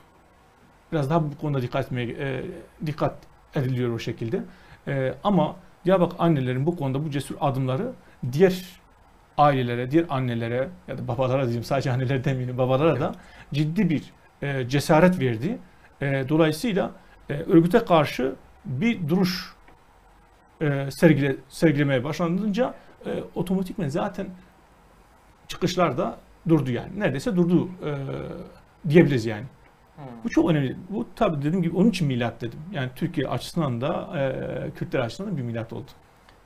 [0.95, 2.43] Biraz daha bu konuda dikkat etmeye e,
[2.87, 3.17] dikkat
[3.55, 4.43] ediliyor o şekilde.
[4.89, 7.93] E, ama Diyarbakır annelerin bu konuda bu cesur adımları
[8.33, 8.65] diğer
[9.39, 13.15] ailelere, diğer annelere ya da babalara diyeyim sadece anneler demeyelim babalara da
[13.55, 14.03] ciddi bir
[14.43, 15.59] e, cesaret verdi.
[16.01, 16.91] E, dolayısıyla
[17.31, 18.35] e, örgüte karşı
[18.65, 19.55] bir duruş
[20.61, 22.75] e, sergile, sergilemeye başlanınca
[23.07, 24.27] e, otomatikmen zaten
[25.49, 26.19] çıkışlar da
[26.49, 27.01] durdu yani.
[27.01, 27.93] Neredeyse durdu e,
[28.89, 29.45] diyebiliriz yani.
[29.97, 30.05] Hmm.
[30.25, 30.77] Bu çok önemli.
[30.91, 32.59] Bu tabii dediğim gibi onun için milat dedim.
[32.73, 35.91] Yani Türkiye açısından da e, Kürtler açısından da bir milat oldu.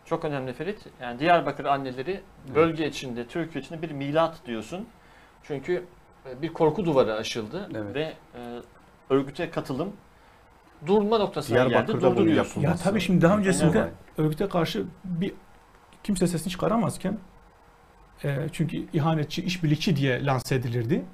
[0.05, 0.86] Çok önemli Ferit.
[1.03, 2.20] Yani Diyarbakır anneleri
[2.55, 4.86] bölge içinde, Türkiye içinde bir milat diyorsun.
[5.42, 5.84] Çünkü
[6.26, 7.94] e, bir korku duvarı aşıldı Evet.
[7.94, 8.40] ve e,
[9.11, 9.92] örgüte katılım
[10.86, 11.92] durma noktasına geldi.
[11.92, 12.61] Durdu diyorsun.
[12.61, 15.32] Ya tabii şimdi daha öncesinde örgüte karşı bir
[16.05, 17.18] kimse sesini çıkaramazken
[18.24, 21.05] e, çünkü ihanetçi, işbirlikçi diye lanse edilirdi.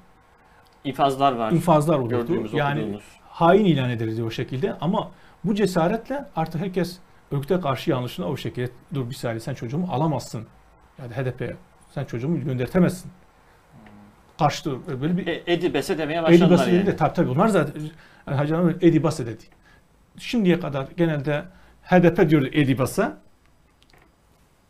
[0.85, 1.51] İnfazlar var.
[1.51, 2.09] İnfazlar olurdu.
[2.09, 3.03] Gördüğümüz, yani okuduğumuz.
[3.29, 5.11] hain ilan edilirdi o şekilde ama
[5.43, 6.97] bu cesaretle artık herkes
[7.31, 10.47] örgüte karşı yanlışına o şekilde dur bir saniye sen çocuğumu alamazsın.
[10.99, 11.55] Yani HDP
[11.91, 13.11] sen çocuğumu göndertemezsin.
[14.39, 14.71] Karşı
[15.01, 16.85] böyle bir E, Edi bese demeye başladılar dedi yani.
[16.87, 17.81] de tabii tabii onlar zaten
[18.27, 19.43] yani Hacı Hanım Edi Bası dedi.
[20.17, 21.43] Şimdiye kadar genelde
[21.83, 23.17] HDP diyordu Edi Basa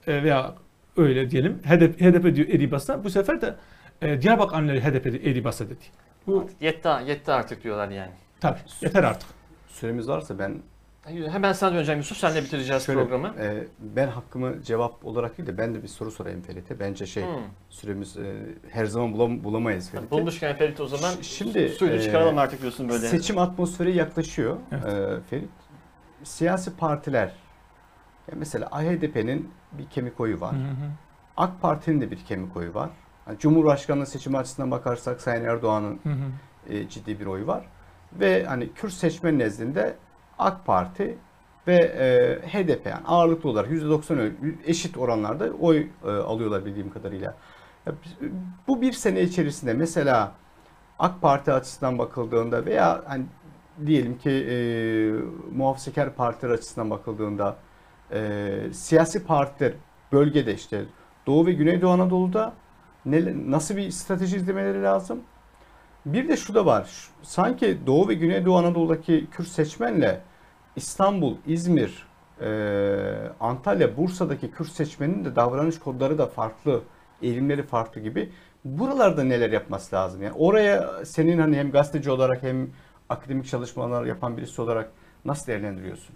[0.07, 0.55] E, veya
[0.97, 3.55] öyle diyelim HDP, HDP diyor Edi Basa bu sefer de
[4.01, 5.86] e, Diyarbakır anneleri HDP dedi, Edi Basa dedi.
[6.28, 8.11] Bu Yetti, yetti artık diyorlar yani.
[8.39, 9.30] tabii yeter artık.
[9.67, 10.61] Süremiz varsa ben
[11.32, 12.17] Hemen sana döneceğim Yusuf.
[12.17, 13.28] Senle bitireceğiz şöyle, programı.
[13.39, 16.80] e, ben hakkımı cevap olarak değil de ben de bir soru sorayım Ferit'e.
[16.80, 17.30] Bence şey Hmm.
[17.69, 18.36] süremiz e,
[18.69, 20.11] her zaman bulam- bulamayız Ferit'e.
[20.11, 23.07] Bulmuşken Ferit o zaman Ş- şimdi, suyunu e, çıkaralım artık diyorsun böyle.
[23.07, 24.86] Seçim atmosferi yaklaşıyor Evet.
[24.86, 25.49] e, Ferit.
[26.23, 27.28] Siyasi partiler
[28.28, 30.51] ya mesela AHDP'nin bir kemik oyu var.
[30.53, 30.89] Hı hı.
[31.38, 32.89] AK Parti'nin de bir kemik oyu var.
[33.28, 35.99] Yani Cumhurbaşkanlığı seçimi açısından bakarsak Sayın Erdoğan'ın
[36.69, 37.65] e, ciddi bir oyu var.
[38.13, 39.95] Ve hani Kürt seçmen nezdinde
[40.39, 41.17] AK Parti
[41.67, 44.32] ve e, HDP yani ağırlıklı olarak %90 ö-
[44.65, 47.36] eşit oranlarda oy e, alıyorlar bildiğim kadarıyla.
[47.88, 48.30] Biz-
[48.67, 50.32] bu bir sene içerisinde mesela
[50.99, 53.26] AK Parti açısından bakıldığında veya hani
[53.86, 54.55] diyelim ki e,
[55.55, 57.55] muhafazakar partiler açısından bakıldığında
[58.11, 59.73] e, siyasi partiler
[60.11, 60.86] bölgede işte
[61.28, 62.53] Doğu ve Güneydoğu Anadolu'da
[63.06, 65.24] ne, nasıl bir strateji izlemeleri lazım?
[66.06, 67.10] Bir de şu da var.
[67.22, 70.22] Sanki Doğu ve Güneydoğu Anadolu'daki Kürt seçmenle
[70.76, 72.08] İstanbul, İzmir
[72.41, 76.82] Ee, Antalya, Bursa'daki Kürt seçmenin de davranış kodları da farklı,
[77.22, 78.32] eğilimleri farklı gibi.
[78.66, 80.22] Buralarda neler yapması lazım?
[80.22, 82.70] Yani oraya senin hani hem gazeteci olarak hem
[83.10, 84.91] akademik çalışmalar yapan birisi olarak
[85.26, 86.16] nasıl değerlendiriyorsun?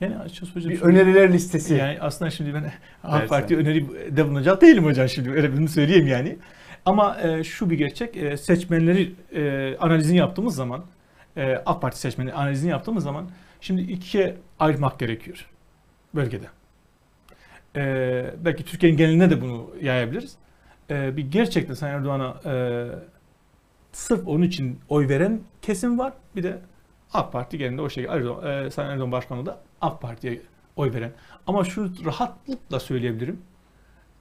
[0.00, 1.74] Yani açıkçası hocam Bir şöyle- öneriler listesi.
[1.74, 2.72] Yani aslında şimdi ben.
[3.04, 6.38] AK Parti öneri de bulunacak değilim hocam şimdi öyle bunu söyleyeyim yani.
[6.84, 10.84] Ama e, şu bir gerçek e, seçmenleri e, analizini yaptığımız zaman
[11.36, 13.30] e, AK Parti seçmeni analizini yaptığımız zaman
[13.60, 15.46] şimdi ikiye ayırmak gerekiyor
[16.14, 16.46] bölgede.
[17.76, 20.34] E, belki Türkiye'nin geneline de bunu yayabiliriz.
[20.90, 22.86] E, bir gerçekten Sayın Erdoğan'a e,
[23.92, 26.12] sırf onun için oy veren kesim var.
[26.36, 26.58] Bir de
[27.12, 30.42] AK Parti genelinde o şekilde Erdoğan, e, Sayın Erdoğan Başkanı da AK Parti'ye
[30.76, 31.12] oy veren.
[31.46, 33.42] Ama şu rahatlıkla söyleyebilirim.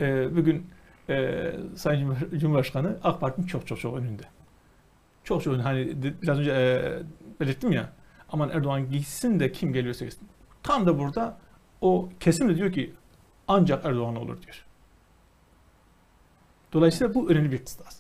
[0.02, 0.68] E, bugün
[1.10, 4.24] e, Sayın Cumhur- Cumhurbaşkanı AK Parti'nin çok çok çok önünde.
[5.24, 5.64] Çok çok önünde.
[5.64, 7.90] Hani biraz önce e, belirttim ya.
[8.32, 10.28] Aman Erdoğan gitsin de kim geliyorsa gitsin.
[10.64, 11.38] Tam da burada
[11.82, 12.94] o kesim de diyor ki
[13.48, 14.66] ancak Erdoğan olur diyor.
[16.74, 18.00] Dolayısıyla bu önemli bir kıstas.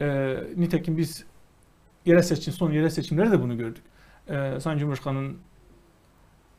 [0.00, 1.24] E, nitekim biz
[2.06, 3.82] yerel seçim, son yerel seçimlerde de bunu gördük.
[4.28, 5.38] E, Sayın Cumhurbaşkanı'nın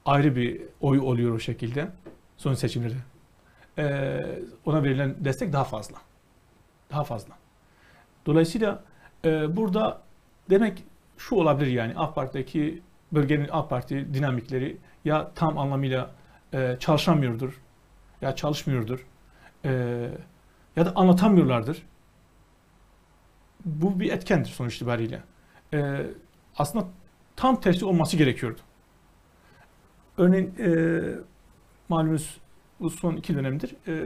[0.06, 1.90] ayrı bir oy oluyor o şekilde
[2.38, 2.96] son seçimlerde.
[3.78, 5.98] Ee, ona verilen destek daha fazla.
[6.92, 7.36] Daha fazla.
[8.26, 8.84] Dolayısıyla
[9.26, 10.02] e, burada
[10.50, 10.84] demek
[11.18, 16.12] şu olabilir yani AK Parti'deki bölgenin AK Parti dinamikleri ya tam anlamıyla
[16.54, 17.62] e, çalışamıyordur
[18.22, 19.08] ya çalışmıyordur
[19.66, 19.72] e,
[20.76, 21.84] ya da anlatamıyorlardır.
[23.66, 25.22] Bu bir etkendir sonuç itibariyle.
[25.74, 26.06] E,
[26.58, 26.88] aslında
[27.40, 28.60] tam tersi olması gerekiyordu.
[30.18, 31.02] Örneğin e,
[31.90, 32.38] malumunuz
[32.80, 34.06] bu son iki dönemdir e,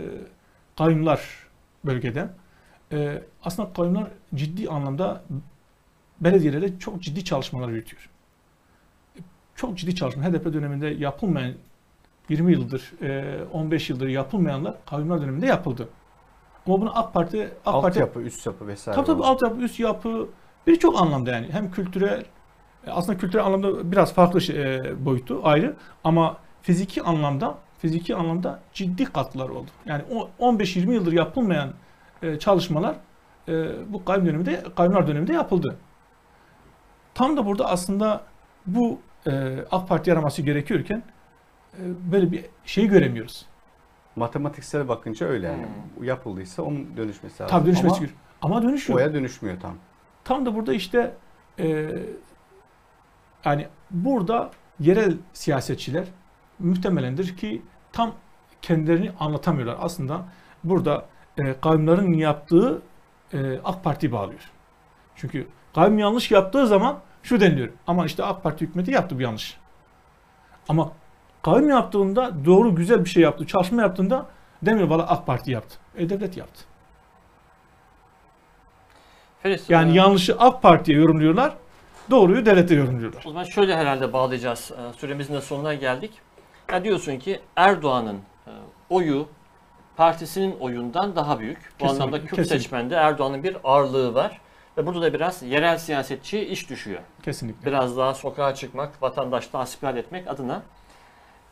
[0.77, 1.47] kayyumlar
[1.85, 2.29] bölgede.
[2.91, 5.23] E, aslında kayyumlar ciddi anlamda
[6.21, 8.09] belediyelerde çok ciddi çalışmalar yürütüyor.
[9.15, 9.19] E,
[9.55, 10.23] Çok ciddi çalışma.
[10.23, 11.53] HDP döneminde yapılmayan
[12.29, 15.89] 20 yıldır, e, 15 yıldır yapılmayanlar kayyumlar döneminde yapıldı.
[16.67, 18.95] Ama bunu AK Parti, AK Parti Altyapı, üst yapı vesaire.
[18.95, 19.29] Tabii tabii olan.
[19.29, 20.29] altyapı, üst yapı
[20.67, 21.47] birçok anlamda yani.
[21.51, 22.25] Hem kültürel, e,
[22.91, 29.05] aslında kültürel anlamda biraz farklı şey, e, boyutu ayrı ama fiziki anlamda fiziki anlamda ciddi
[29.05, 29.69] katkılar oldu.
[29.85, 31.73] Yani o 15-20 yıldır yapılmayan
[32.21, 32.95] e, çalışmalar
[33.47, 33.53] e,
[33.93, 35.75] bu kayyum döneminde, kayyumlar döneminde yapıldı.
[37.13, 38.23] Tam da burada aslında
[38.65, 41.03] bu e, AK Parti araması gerekiyorken
[41.73, 41.81] e,
[42.11, 43.45] böyle bir şey göremiyoruz.
[44.15, 45.65] Matematiksel bakınca öyle yani.
[45.97, 46.03] Hmm.
[46.03, 47.57] Yapıldıysa onun dönüşmesi lazım.
[47.57, 48.09] Tabii dönüşmesi Ama.
[48.41, 48.99] Ama dönüşüyor.
[48.99, 49.75] oya dönüşmüyor tam.
[50.23, 51.13] Tam da burada işte
[51.59, 51.89] e,
[53.45, 56.05] yani burada yerel siyasetçiler
[56.59, 58.15] muhtemelendir ki tam
[58.61, 59.77] kendilerini anlatamıyorlar.
[59.81, 60.25] Aslında
[60.63, 61.05] burada
[61.37, 62.81] e, kavimlerin yaptığı
[63.33, 64.51] e, AK Parti bağlıyor.
[65.15, 67.69] Çünkü kavim yanlış yaptığı zaman şu deniliyor.
[67.87, 69.57] Ama işte AK Parti hükümeti yaptı bu yanlış.
[70.69, 70.91] Ama
[71.41, 74.25] kavim yaptığında doğru güzel bir şey yaptı, çalışma yaptığında
[74.61, 75.77] demiyor valla AK Parti yaptı.
[75.95, 76.63] E devlet yaptı.
[79.43, 81.55] Ferit, Yani e, yanlışı AK Parti'ye yorumluyorlar,
[82.11, 83.23] doğruyu devlete yorumluyorlar.
[83.25, 84.71] O zaman şöyle herhalde bağlayacağız.
[84.71, 86.11] Ee, Süremizin de sonuna geldik.
[86.71, 88.51] Ya diyorsun ki Erdoğan'ın e,
[88.89, 89.27] oyu
[89.97, 91.57] partisinin oyundan daha büyük.
[91.57, 92.59] Bu Kesinlikle, anlamda Kürt kesinlikle.
[92.59, 94.41] seçmende Erdoğan'ın bir ağırlığı var.
[94.77, 96.99] Ve burada da biraz yerel siyasetçi iş düşüyor.
[97.23, 97.65] Kesinlikle.
[97.65, 100.61] Biraz daha sokağa çıkmak, vatandaşla hasbihal etmek adına.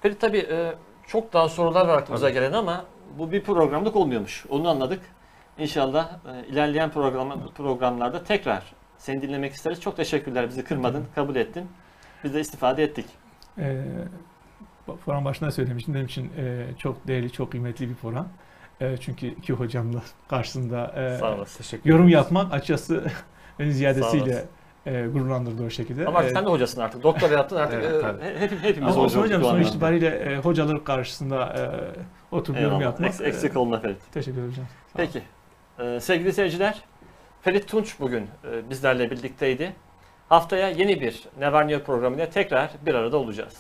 [0.02, 0.74] Ferit tabii e,
[1.08, 2.34] çok daha sorular var aklımıza Tabii.
[2.34, 2.86] gelen ama
[3.18, 4.46] bu bir programlık olmuyormuş.
[4.50, 5.02] Onu anladık.
[5.58, 8.64] İnşallah e, ilerleyen program, programlarda tekrar
[9.02, 9.82] seni dinlemek isteriz.
[9.82, 10.50] Çok teşekkürler.
[10.50, 11.68] Bizi kırmadın, kabul ettin.
[12.24, 13.06] Biz de istifade ettik.
[13.58, 13.82] Ee,
[15.06, 15.94] program başında söylemiştim.
[15.94, 18.28] Benim için e, çok değerli, çok kıymetli bir program.
[18.82, 21.58] E, çünkü iki hocamla karşısında e, Sağ olasın.
[21.58, 23.04] Teşekkür yorum yapmak açıkçası
[23.60, 24.46] beni ziyadesiyle
[24.86, 26.06] e, gururlandırdı o şekilde.
[26.06, 27.04] Ama artık E, sen de hocasın artık.
[27.04, 27.84] Doktora yaptın artık.
[27.84, 29.62] Evet, e, hep, hepimiz ama hocam sonuç anlamda.
[29.62, 31.46] itibariyle e, hocalar karşısında
[32.34, 33.12] e, oturup yorum yapmak.
[33.14, 33.98] Eks- eksik e, olma Ferit.
[34.14, 34.66] Teşekkür ederim hocam.
[34.66, 34.98] Sağ.
[34.98, 35.22] Peki.
[35.80, 36.82] Ee, sevgili seyirciler,
[37.42, 39.76] Ferit Tunç bugün e, bizlerle birlikteydi.
[40.30, 43.58] Haftaya yeni bir Never New programıyla tekrar bir arada olacağız.